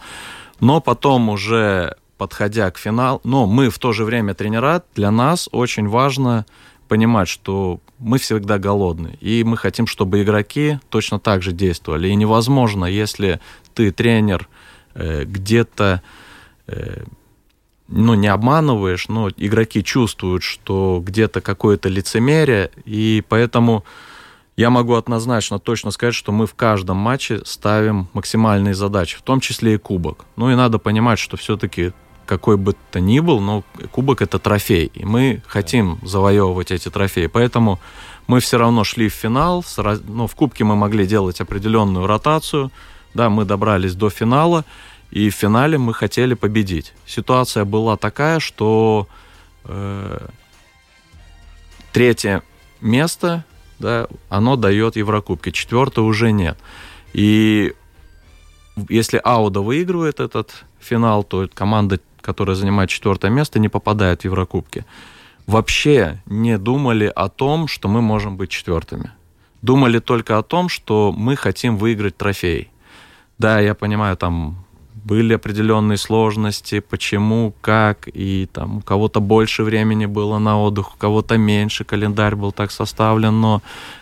[0.59, 5.49] Но потом уже подходя к финалу, но мы в то же время тренера, для нас
[5.51, 6.45] очень важно
[6.87, 12.09] понимать, что мы всегда голодны, и мы хотим, чтобы игроки точно так же действовали.
[12.09, 13.39] И невозможно, если
[13.73, 14.47] ты тренер
[14.93, 16.01] э, где-то
[16.67, 17.03] э,
[17.87, 23.85] ну, не обманываешь, но игроки чувствуют, что где-то какое-то лицемерие, и поэтому
[24.57, 29.39] я могу однозначно точно сказать, что мы в каждом матче ставим максимальные задачи, в том
[29.39, 30.25] числе и кубок.
[30.35, 31.93] Ну и надо понимать, что все-таки
[32.27, 37.27] какой бы то ни был, но кубок это трофей, и мы хотим завоевывать эти трофеи,
[37.27, 37.79] поэтому
[38.27, 39.65] мы все равно шли в финал,
[40.07, 42.71] ну, в кубке мы могли делать определенную ротацию,
[43.13, 44.65] да, мы добрались до финала,
[45.09, 46.93] и в финале мы хотели победить.
[47.05, 49.07] Ситуация была такая, что
[49.63, 50.27] э,
[51.93, 52.43] третье
[52.81, 53.45] место,
[53.79, 56.57] да, оно дает Еврокубки, четвертое уже нет.
[57.13, 57.73] И
[58.89, 64.83] если Ауда выигрывает этот финал, то команда которая занимает четвертое место, не попадает в Еврокубки,
[65.47, 69.11] вообще не думали о том, что мы можем быть четвертыми.
[69.61, 72.69] Думали только о том, что мы хотим выиграть трофей.
[73.37, 74.57] Да, я понимаю, там
[75.05, 80.97] были определенные сложности, почему, как, и там у кого-то больше времени было на отдых, у
[80.97, 83.61] кого-то меньше, календарь был так составлен, но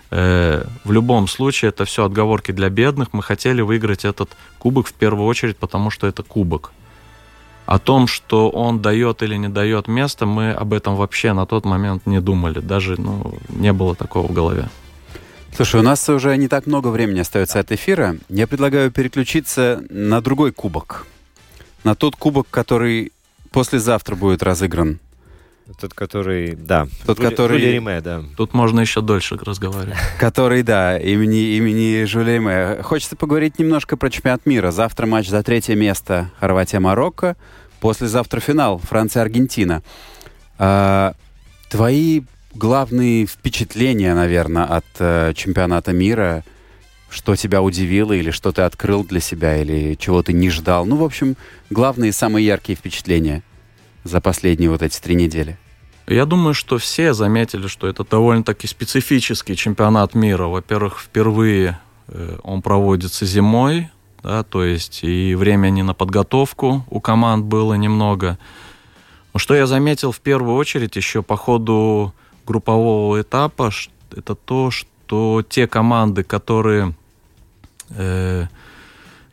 [0.10, 3.14] э, в любом случае это все отговорки для бедных.
[3.14, 6.72] Мы хотели выиграть этот кубок в первую очередь, потому что это кубок.
[7.66, 11.66] О том, что он дает или не дает место, мы об этом вообще на тот
[11.66, 12.60] момент не думали.
[12.60, 14.70] Даже ну, не было такого в голове.
[15.56, 18.18] Слушай, у нас уже не так много времени остается от эфира.
[18.30, 21.08] Я предлагаю переключиться на другой кубок.
[21.84, 23.14] На тот кубок, который
[23.52, 25.00] послезавтра будет разыгран.
[25.80, 26.88] Тот, который, да.
[27.06, 27.60] Тот, Жюли, который...
[27.60, 28.24] Жюли Риме, да.
[28.38, 29.98] Тут можно еще дольше разговаривать.
[30.20, 32.84] Который, да, имени, имени Жюли Риме.
[32.84, 34.70] Хочется поговорить немножко про чемпионат мира.
[34.70, 37.36] Завтра матч за третье место Хорватия-Марокко.
[37.80, 39.82] Послезавтра финал Франция-Аргентина.
[40.60, 41.14] А,
[41.70, 42.22] твои
[42.54, 46.44] главные впечатления, наверное, от э, чемпионата мира?
[47.10, 50.86] Что тебя удивило или что ты открыл для себя или чего ты не ждал?
[50.86, 51.36] Ну, в общем,
[51.72, 53.42] главные самые яркие впечатления–
[54.06, 55.58] за последние вот эти три недели?
[56.08, 60.46] Я думаю, что все заметили, что это довольно-таки специфический чемпионат мира.
[60.46, 63.90] Во-первых, впервые э, он проводится зимой,
[64.22, 68.38] да, то есть и времени на подготовку у команд было немного.
[69.34, 72.14] Но что я заметил в первую очередь еще по ходу
[72.46, 73.72] группового этапа,
[74.16, 76.94] это то, что те команды, которые
[77.90, 78.46] э,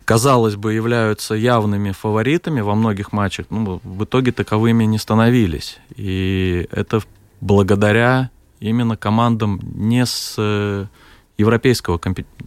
[0.04, 5.78] казалось бы, являются явными фаворитами во многих матчах, ну, в итоге таковыми не становились.
[5.96, 7.02] И это
[7.40, 8.30] благодаря
[8.60, 10.86] именно командам не с э,
[11.38, 12.00] европейского,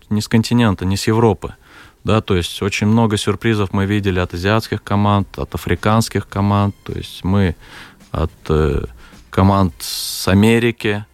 [0.10, 1.56] не с континента, не с Европы.
[2.04, 6.94] Да, то есть очень много сюрпризов мы видели от азиатских команд, от африканских команд, то
[6.94, 7.56] есть мы
[8.12, 8.86] от э,
[9.32, 11.06] команд с Америки,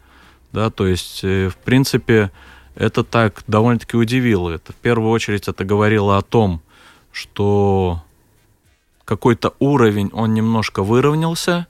[0.52, 2.30] да, то есть, э, в принципе,
[2.76, 4.50] это так довольно-таки удивило.
[4.50, 6.62] Это в первую очередь это говорило о том,
[7.12, 8.02] что
[9.06, 11.68] какой-то уровень, он немножко выровнялся,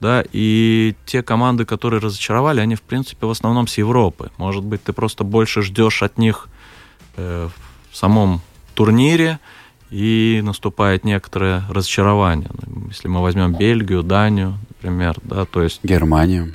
[0.00, 4.32] да, и те команды, которые разочаровали, они, в принципе, в основном с Европы.
[4.36, 6.48] Может быть, ты просто больше ждешь от них
[7.16, 7.48] э,
[7.90, 8.40] в самом
[8.74, 9.38] турнире,
[9.92, 12.48] и наступает некоторое разочарование.
[12.88, 15.80] Если мы возьмем Бельгию, Данию, например, да, то есть...
[15.84, 16.54] Германию.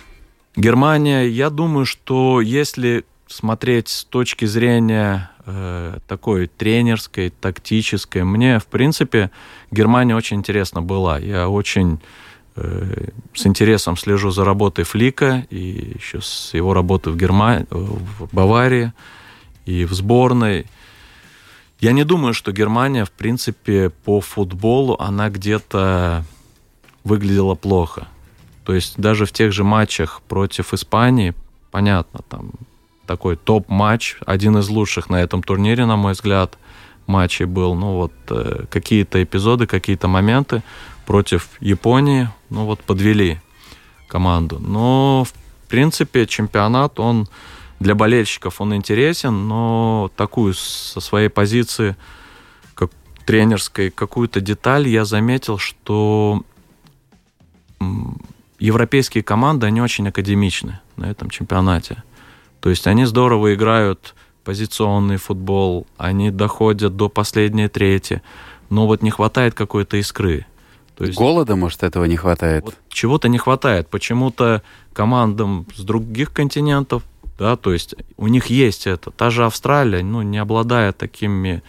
[0.56, 8.68] Германия, я думаю, что если смотреть с точки зрения э, такой тренерской, тактической, мне, в
[8.68, 9.32] принципе,
[9.72, 11.20] Германия очень интересна была.
[11.20, 12.00] Я очень
[12.60, 18.34] Э, с интересом слежу за работой Флика и еще с его работой в, Германии, в
[18.34, 18.94] Баварии
[19.68, 20.66] и в сборной.
[21.80, 26.26] Я не думаю, что Германия, в принципе, по футболу, она где-то
[27.04, 28.08] выглядела плохо.
[28.64, 31.36] То есть даже в тех же матчах против Испании,
[31.70, 32.54] понятно, там
[33.08, 36.58] такой топ-матч, один из лучших на этом турнире, на мой взгляд,
[37.08, 37.74] матчей был.
[37.74, 40.62] Ну вот э, какие-то эпизоды, какие-то моменты
[41.06, 43.40] против Японии, ну вот подвели
[44.08, 44.60] команду.
[44.60, 47.28] Но, в принципе, чемпионат, он
[47.80, 51.96] для болельщиков он интересен, но такую со своей позиции
[52.74, 52.92] как
[53.26, 56.44] тренерской какую-то деталь я заметил, что
[58.60, 62.04] европейские команды, они очень академичны на этом чемпионате.
[62.60, 68.22] То есть они здорово играют позиционный футбол, они доходят до последней трети,
[68.70, 70.46] но вот не хватает какой-то искры.
[70.96, 72.64] То есть, Голода, может, этого не хватает?
[72.64, 73.88] Вот чего-то не хватает.
[73.88, 77.04] Почему-то командам с других континентов,
[77.38, 79.12] да, то есть у них есть это.
[79.12, 81.62] Та же Австралия, ну, не обладая такими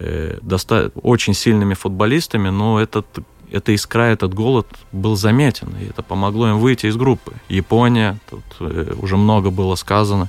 [0.00, 3.06] э, доста- очень сильными футболистами, но этот,
[3.52, 7.32] эта искра, этот голод был заметен, и это помогло им выйти из группы.
[7.48, 10.28] Япония, тут э, уже много было сказано.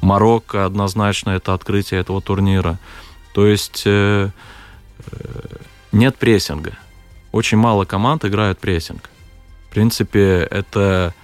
[0.00, 2.78] Марокко однозначно это открытие этого турнира.
[3.34, 4.30] То есть э,
[5.12, 5.56] э,
[5.92, 6.76] нет прессинга
[7.32, 9.08] очень мало команд играют прессинг.
[9.68, 11.14] В принципе, это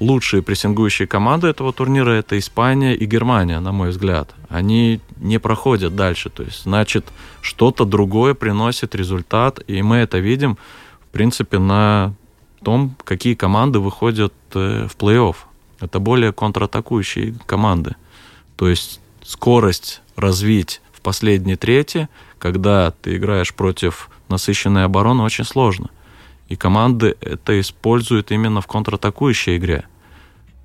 [0.00, 4.34] лучшие прессингующие команды этого турнира это Испания и Германия, на мой взгляд.
[4.48, 6.30] Они не проходят дальше.
[6.30, 7.06] То есть, значит,
[7.40, 10.58] что-то другое приносит результат, и мы это видим,
[11.00, 12.14] в принципе, на
[12.62, 15.36] том, какие команды выходят э, в плей-офф.
[15.80, 17.94] Это более контратакующие команды.
[18.56, 25.90] То есть скорость развить в последней трети, когда ты играешь против насыщенной обороны очень сложно.
[26.48, 29.84] И команды это используют именно в контратакующей игре.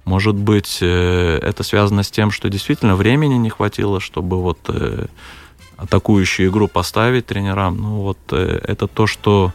[0.06, 5.06] Может быть, э, это связано с тем, что действительно времени не хватило, чтобы вот э,
[5.78, 7.78] атакующую игру поставить тренерам.
[7.78, 9.54] Ну вот э, это то, что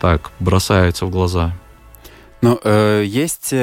[0.00, 1.52] так бросается в глаза.
[2.40, 3.54] Но э, есть,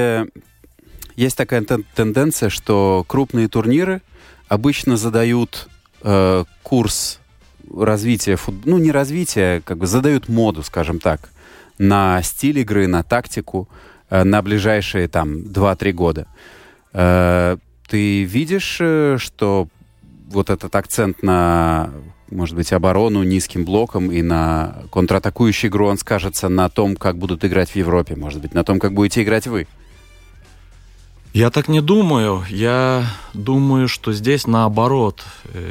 [1.16, 4.02] есть такая тенденция, что крупные турниры
[4.48, 5.68] обычно задают
[6.02, 7.20] э, курс
[7.78, 8.66] развитие, фут...
[8.66, 11.30] ну не развитие, как бы задают моду, скажем так,
[11.80, 13.68] на стиль игры, на тактику
[14.10, 16.28] э, на ближайшие там 2-3 года.
[16.94, 17.58] Э,
[17.88, 19.68] ты видишь, э, что
[20.30, 21.90] вот этот акцент на,
[22.30, 27.44] может быть, оборону низким блоком и на контратакующую игру, он скажется на том, как будут
[27.46, 29.66] играть в Европе, может быть, на том, как будете играть вы?
[31.32, 32.44] Я так не думаю.
[32.50, 35.24] Я думаю, что здесь наоборот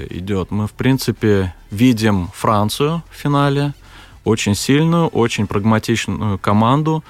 [0.09, 0.53] идет.
[0.53, 3.75] Мы, в принципе, видим Францию в финале.
[4.29, 7.03] Очень сильную, очень прагматичную команду.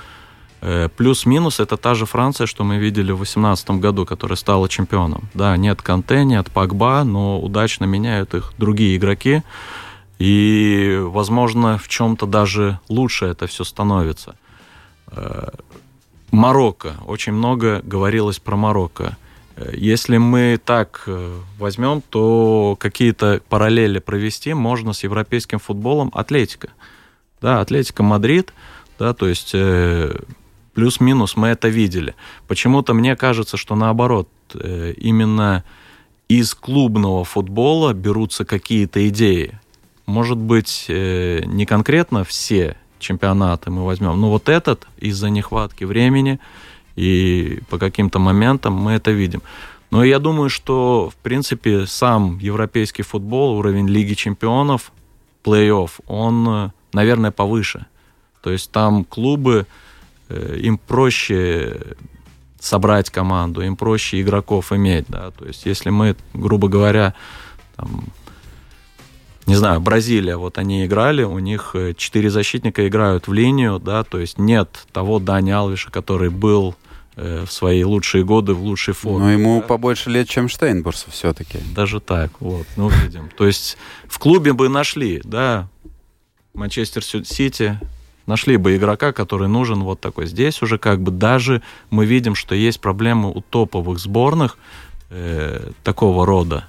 [0.61, 5.29] Э, плюс-минус это та же Франция, что мы видели в 2018 году, которая стала чемпионом.
[5.35, 9.43] Да, нет Канте, нет Пагба, но удачно меняют их другие игроки.
[10.21, 14.37] И, возможно, в чем-то даже лучше это все становится.
[15.11, 15.49] Э,
[16.31, 16.99] Марокко.
[17.05, 19.17] Очень много говорилось про Марокко.
[19.57, 21.09] Э, если мы так
[21.59, 26.69] возьмем, то какие-то параллели провести можно с европейским футболом Атлетика.
[27.41, 28.53] Да, Атлетика Мадрид,
[28.99, 30.19] да, то есть э,
[30.75, 32.15] плюс-минус мы это видели.
[32.47, 35.65] Почему-то мне кажется, что наоборот, э, именно
[36.29, 39.59] из клубного футбола берутся какие-то идеи.
[40.07, 44.21] Может быть, э, не конкретно все чемпионаты мы возьмем.
[44.21, 46.41] Но вот этот из-за нехватки времени
[46.97, 49.43] и по каким-то моментам мы это видим.
[49.91, 54.93] Но я думаю, что, в принципе, сам европейский футбол, уровень Лиги чемпионов,
[55.45, 57.87] плей-офф, он, наверное, повыше.
[58.43, 59.67] То есть там клубы,
[60.29, 61.97] э, им проще
[62.61, 65.07] собрать команду, им проще игроков иметь.
[65.09, 65.31] Да?
[65.31, 67.15] То есть если мы, грубо говоря,
[67.77, 68.05] там,
[69.47, 74.05] не знаю, Бразилия, вот они играли, у них э, четыре защитника играют в линию, да,
[74.05, 76.75] то есть нет того Дани Алвиша, который был
[77.17, 79.25] э, в свои лучшие годы в лучшей форме.
[79.25, 79.67] Но ему да?
[79.67, 81.59] побольше лет, чем Штейнбурсу все-таки.
[81.75, 83.31] Даже так, вот, ну, видим.
[83.39, 85.69] То есть в клубе бы нашли, да,
[86.55, 87.79] Манчестер Сити,
[88.27, 90.27] нашли бы игрока, который нужен вот такой.
[90.27, 94.59] Здесь уже как бы даже мы видим, что есть проблемы у топовых сборных
[95.11, 96.67] э, такого рода.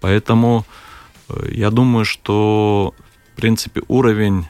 [0.00, 0.64] Поэтому
[1.50, 2.94] я думаю, что,
[3.32, 4.46] в принципе, уровень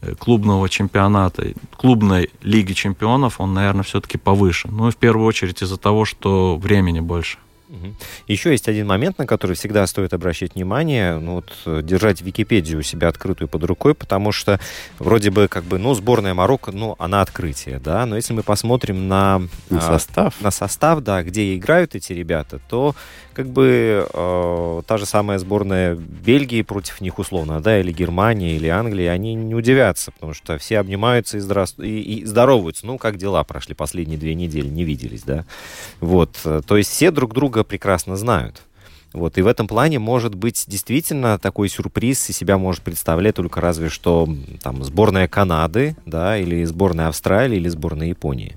[0.00, 4.68] э, клубного чемпионата, клубной лиги чемпионов, он, наверное, все-таки повыше.
[4.68, 7.38] Ну и в первую очередь из-за того, что времени больше.
[8.26, 11.18] Еще есть один момент, на который всегда стоит обращать внимание.
[11.18, 14.60] Ну, вот, э, держать Википедию у себя открытую под рукой, потому что
[14.98, 18.06] вроде бы как бы, ну, сборная Марокко, ну, она открытие, да.
[18.06, 20.40] Но если мы посмотрим на, На а, состав.
[20.40, 22.94] на состав, да, где играют эти ребята, то
[23.32, 28.68] как бы э, та же самая сборная Бельгии против них условно, да, или Германия, или
[28.68, 31.64] Англия, они не удивятся, потому что все обнимаются и, здра...
[31.78, 32.86] и, и здороваются.
[32.86, 35.46] Ну, как дела прошли последние две недели, не виделись, да.
[36.00, 38.62] Вот, э, то есть все друг друга прекрасно знают.
[39.12, 43.60] Вот, и в этом плане может быть действительно такой сюрприз и себя может представлять только
[43.60, 44.28] разве что
[44.62, 48.56] там сборная Канады, да, или сборная Австралии, или сборная Японии.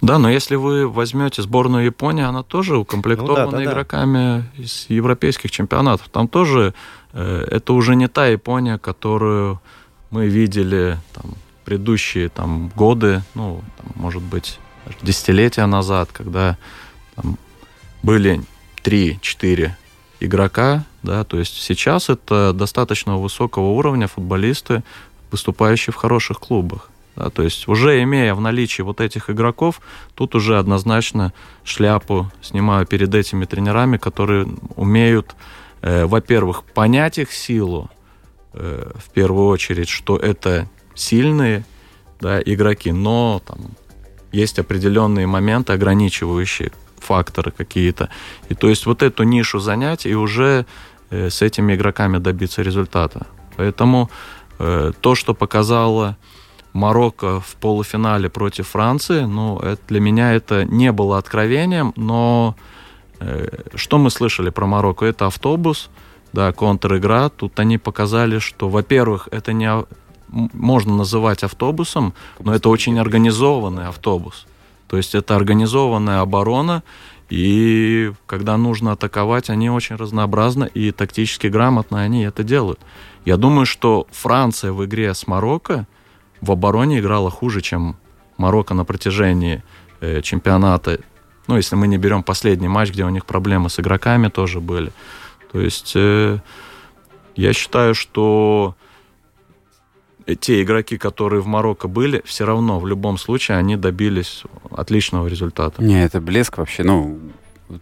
[0.00, 3.70] Да, но если вы возьмете сборную Японии, она тоже укомплектована Ну да, да, да.
[3.72, 6.08] игроками из европейских чемпионатов.
[6.10, 6.74] Там тоже
[7.12, 9.60] э, это уже не та Япония, которую
[10.10, 14.58] мы видели там, предыдущие там, годы, ну, там, может быть,
[15.02, 16.58] десятилетия назад, когда
[17.16, 17.38] там,
[18.04, 18.42] были
[18.82, 19.70] 3-4
[20.20, 24.82] игрока, да, то есть сейчас это достаточно высокого уровня футболисты,
[25.30, 26.90] выступающие в хороших клубах.
[27.16, 29.80] Да, то есть уже имея в наличии вот этих игроков,
[30.14, 31.32] тут уже однозначно
[31.62, 35.34] шляпу снимаю перед этими тренерами, которые умеют,
[35.80, 37.88] э, во-первых, понять их силу,
[38.52, 41.64] э, в первую очередь, что это сильные
[42.20, 43.58] да, игроки, но там
[44.32, 46.72] есть определенные моменты, ограничивающие
[47.04, 48.08] факторы какие-то.
[48.48, 50.66] И то есть вот эту нишу занять и уже
[51.10, 53.26] э, с этими игроками добиться результата.
[53.56, 54.10] Поэтому
[54.58, 56.16] э, то, что показало
[56.72, 62.56] Марокко в полуфинале против Франции, ну, это, для меня это не было откровением, но
[63.20, 65.06] э, что мы слышали про Марокко?
[65.06, 65.90] Это автобус,
[66.32, 67.28] да, контр-игра.
[67.28, 69.84] Тут они показали, что, во-первых, это не
[70.34, 74.46] можно называть автобусом, но это очень организованный автобус.
[74.88, 76.82] То есть это организованная оборона,
[77.30, 82.80] и когда нужно атаковать, они очень разнообразны и тактически грамотно они это делают.
[83.24, 85.86] Я думаю, что Франция в игре с Марокко
[86.40, 87.96] в обороне играла хуже, чем
[88.36, 89.62] Марокко на протяжении
[90.00, 90.98] э, чемпионата.
[91.46, 94.92] Ну, если мы не берем последний матч, где у них проблемы с игроками тоже были.
[95.52, 96.38] То есть э,
[97.36, 98.74] я считаю, что
[100.40, 105.82] те игроки, которые в Марокко были, все равно в любом случае они добились отличного результата.
[105.82, 106.82] Не, это блеск вообще.
[106.82, 107.18] Ну,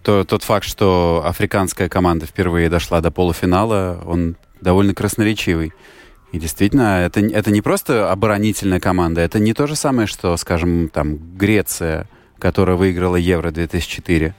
[0.03, 5.73] то- тот факт, что африканская команда впервые дошла до полуфинала, он довольно красноречивый.
[6.33, 10.89] И действительно, это, это не просто оборонительная команда, это не то же самое, что, скажем,
[10.89, 14.33] там, Греция, которая выиграла Евро-2004.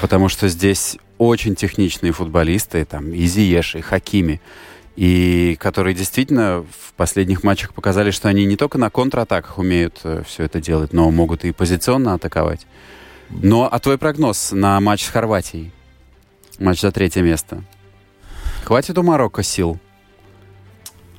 [0.00, 4.40] Потому что здесь очень техничные футболисты, там, и Зиеш, и Хакими,
[4.98, 10.42] и которые действительно в последних матчах показали, что они не только на контратаках умеют все
[10.42, 12.66] это делать, но могут и позиционно атаковать.
[13.30, 15.70] Но, а твой прогноз на матч с Хорватией?
[16.58, 17.62] Матч за третье место.
[18.64, 19.78] Хватит у Марокко сил?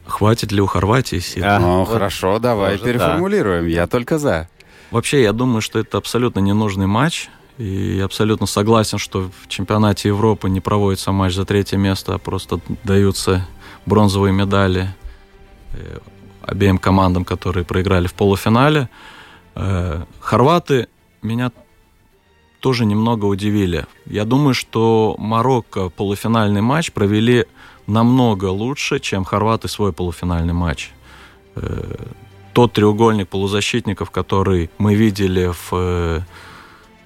[0.05, 1.45] Хватит ли у Хорватии сил?
[1.47, 2.89] А, ну, вот хорошо, давай тоже да.
[2.89, 3.67] переформулируем.
[3.67, 4.49] Я только за.
[4.91, 7.29] Вообще, я думаю, что это абсолютно ненужный матч.
[7.59, 12.61] И абсолютно согласен, что в чемпионате Европы не проводится матч за третье место, а просто
[12.85, 13.45] даются
[13.85, 14.95] бронзовые медали
[15.73, 15.99] э,
[16.41, 18.87] обеим командам, которые проиграли в полуфинале.
[19.55, 20.87] Э, Хорваты
[21.21, 21.51] меня
[22.61, 23.87] тоже немного удивили.
[24.05, 27.45] Я думаю, что Марокко полуфинальный матч провели
[27.87, 30.91] намного лучше, чем хорваты свой полуфинальный матч.
[31.55, 32.05] Э,
[32.53, 36.25] Тот треугольник полузащитников, который мы видели в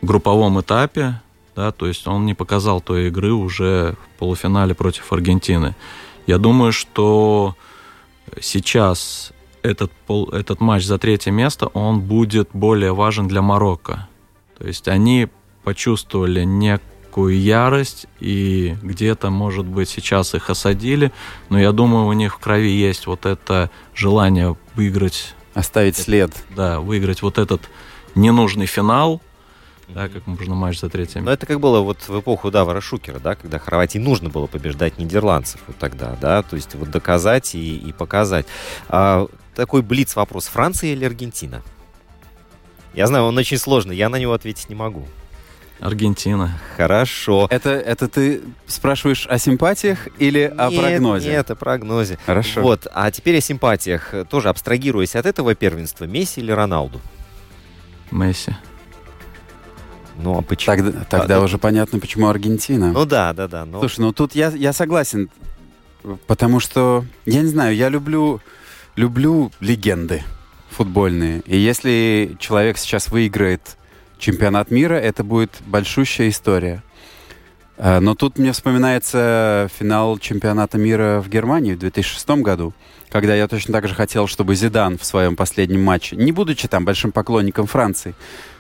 [0.05, 1.21] групповом этапе,
[1.55, 5.75] да, то есть он не показал той игры уже в полуфинале против Аргентины.
[6.25, 7.55] Я думаю, что
[8.41, 14.07] сейчас этот, пол, этот матч за третье место, он будет более важен для Марокко.
[14.57, 15.29] То есть они
[15.63, 21.11] почувствовали некую ярость, и где-то, может быть, сейчас их осадили,
[21.49, 26.31] но я думаю, у них в крови есть вот это желание выиграть, Оставить след.
[26.55, 27.61] да, выиграть вот этот
[28.15, 29.21] ненужный финал,
[29.89, 33.19] да, как можно матч за третье Но это как было вот в эпоху Давара Шукера,
[33.19, 37.77] да, когда Хорватии нужно было побеждать нидерландцев вот тогда, да, то есть вот доказать и,
[37.77, 38.45] и показать.
[38.87, 41.61] А, такой блиц вопрос, Франция или Аргентина?
[42.93, 45.05] Я знаю, он очень сложный, я на него ответить не могу.
[45.79, 46.57] Аргентина.
[46.77, 47.47] Хорошо.
[47.49, 51.29] Это, это ты спрашиваешь о симпатиях или о Нет, прогнозе?
[51.29, 52.17] Нет, о прогнозе.
[52.25, 52.61] Хорошо.
[52.61, 54.13] Вот, а теперь о симпатиях.
[54.29, 57.01] Тоже абстрагируясь от этого первенства, Месси или Роналду?
[58.11, 58.55] Месси.
[60.17, 60.75] Ну, а почему?
[60.75, 62.91] Тогда, тогда А, уже понятно, почему Аргентина.
[62.91, 63.65] Ну да, да, да.
[63.65, 63.79] Но...
[63.79, 65.29] Слушай, ну тут я, я согласен,
[66.27, 68.41] потому что, я не знаю, я люблю,
[68.95, 70.23] люблю легенды
[70.69, 71.41] футбольные.
[71.45, 73.77] И если человек сейчас выиграет
[74.17, 76.83] чемпионат мира, это будет большущая история.
[77.77, 82.73] Э, но тут мне вспоминается финал чемпионата мира в Германии в 2006 году,
[83.09, 86.85] когда я точно так же хотел, чтобы Зидан в своем последнем матче, не будучи там
[86.85, 88.15] большим поклонником Франции,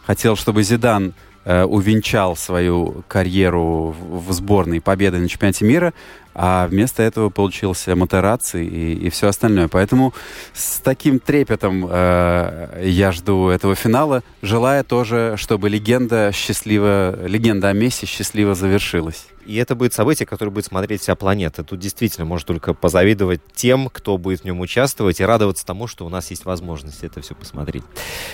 [0.05, 1.13] хотел, чтобы Зидан
[1.45, 5.93] увенчал свою карьеру в, в сборной победой на чемпионате мира,
[6.33, 9.67] а вместо этого получился Матераци и, и все остальное.
[9.67, 10.13] Поэтому
[10.53, 17.73] с таким трепетом э, я жду этого финала, желая тоже, чтобы легенда счастливо, легенда о
[17.73, 19.27] Месси счастливо завершилась.
[19.45, 21.63] И это будет событие, которое будет смотреть вся планета.
[21.63, 26.05] Тут действительно можно только позавидовать тем, кто будет в нем участвовать, и радоваться тому, что
[26.05, 27.83] у нас есть возможность это все посмотреть.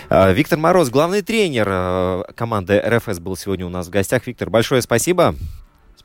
[0.10, 4.28] А, Виктор Мороз, главный тренер э, команды РФС, был сегодня у нас в гостях.
[4.28, 5.36] Виктор, большое спасибо.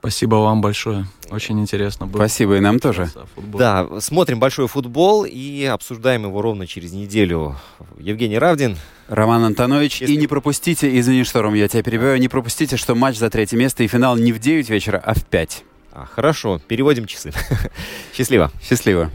[0.04, 1.06] Спасибо вам большое.
[1.30, 2.18] Очень интересно было.
[2.20, 3.10] Спасибо и нам тоже.
[3.54, 7.56] Да, смотрим большой футбол и обсуждаем его ровно через неделю.
[7.98, 8.76] Евгений Равдин.
[9.08, 10.02] Роман Антонович.
[10.02, 13.30] Если- И не пропустите, извини, что, Ром, я тебя перебиваю, не пропустите, что матч за
[13.30, 15.64] третье место и финал не в 9 вечера, а в 5.
[15.92, 17.32] А, хорошо, переводим часы.
[18.14, 18.50] Счастливо.
[18.62, 19.10] Счастливо.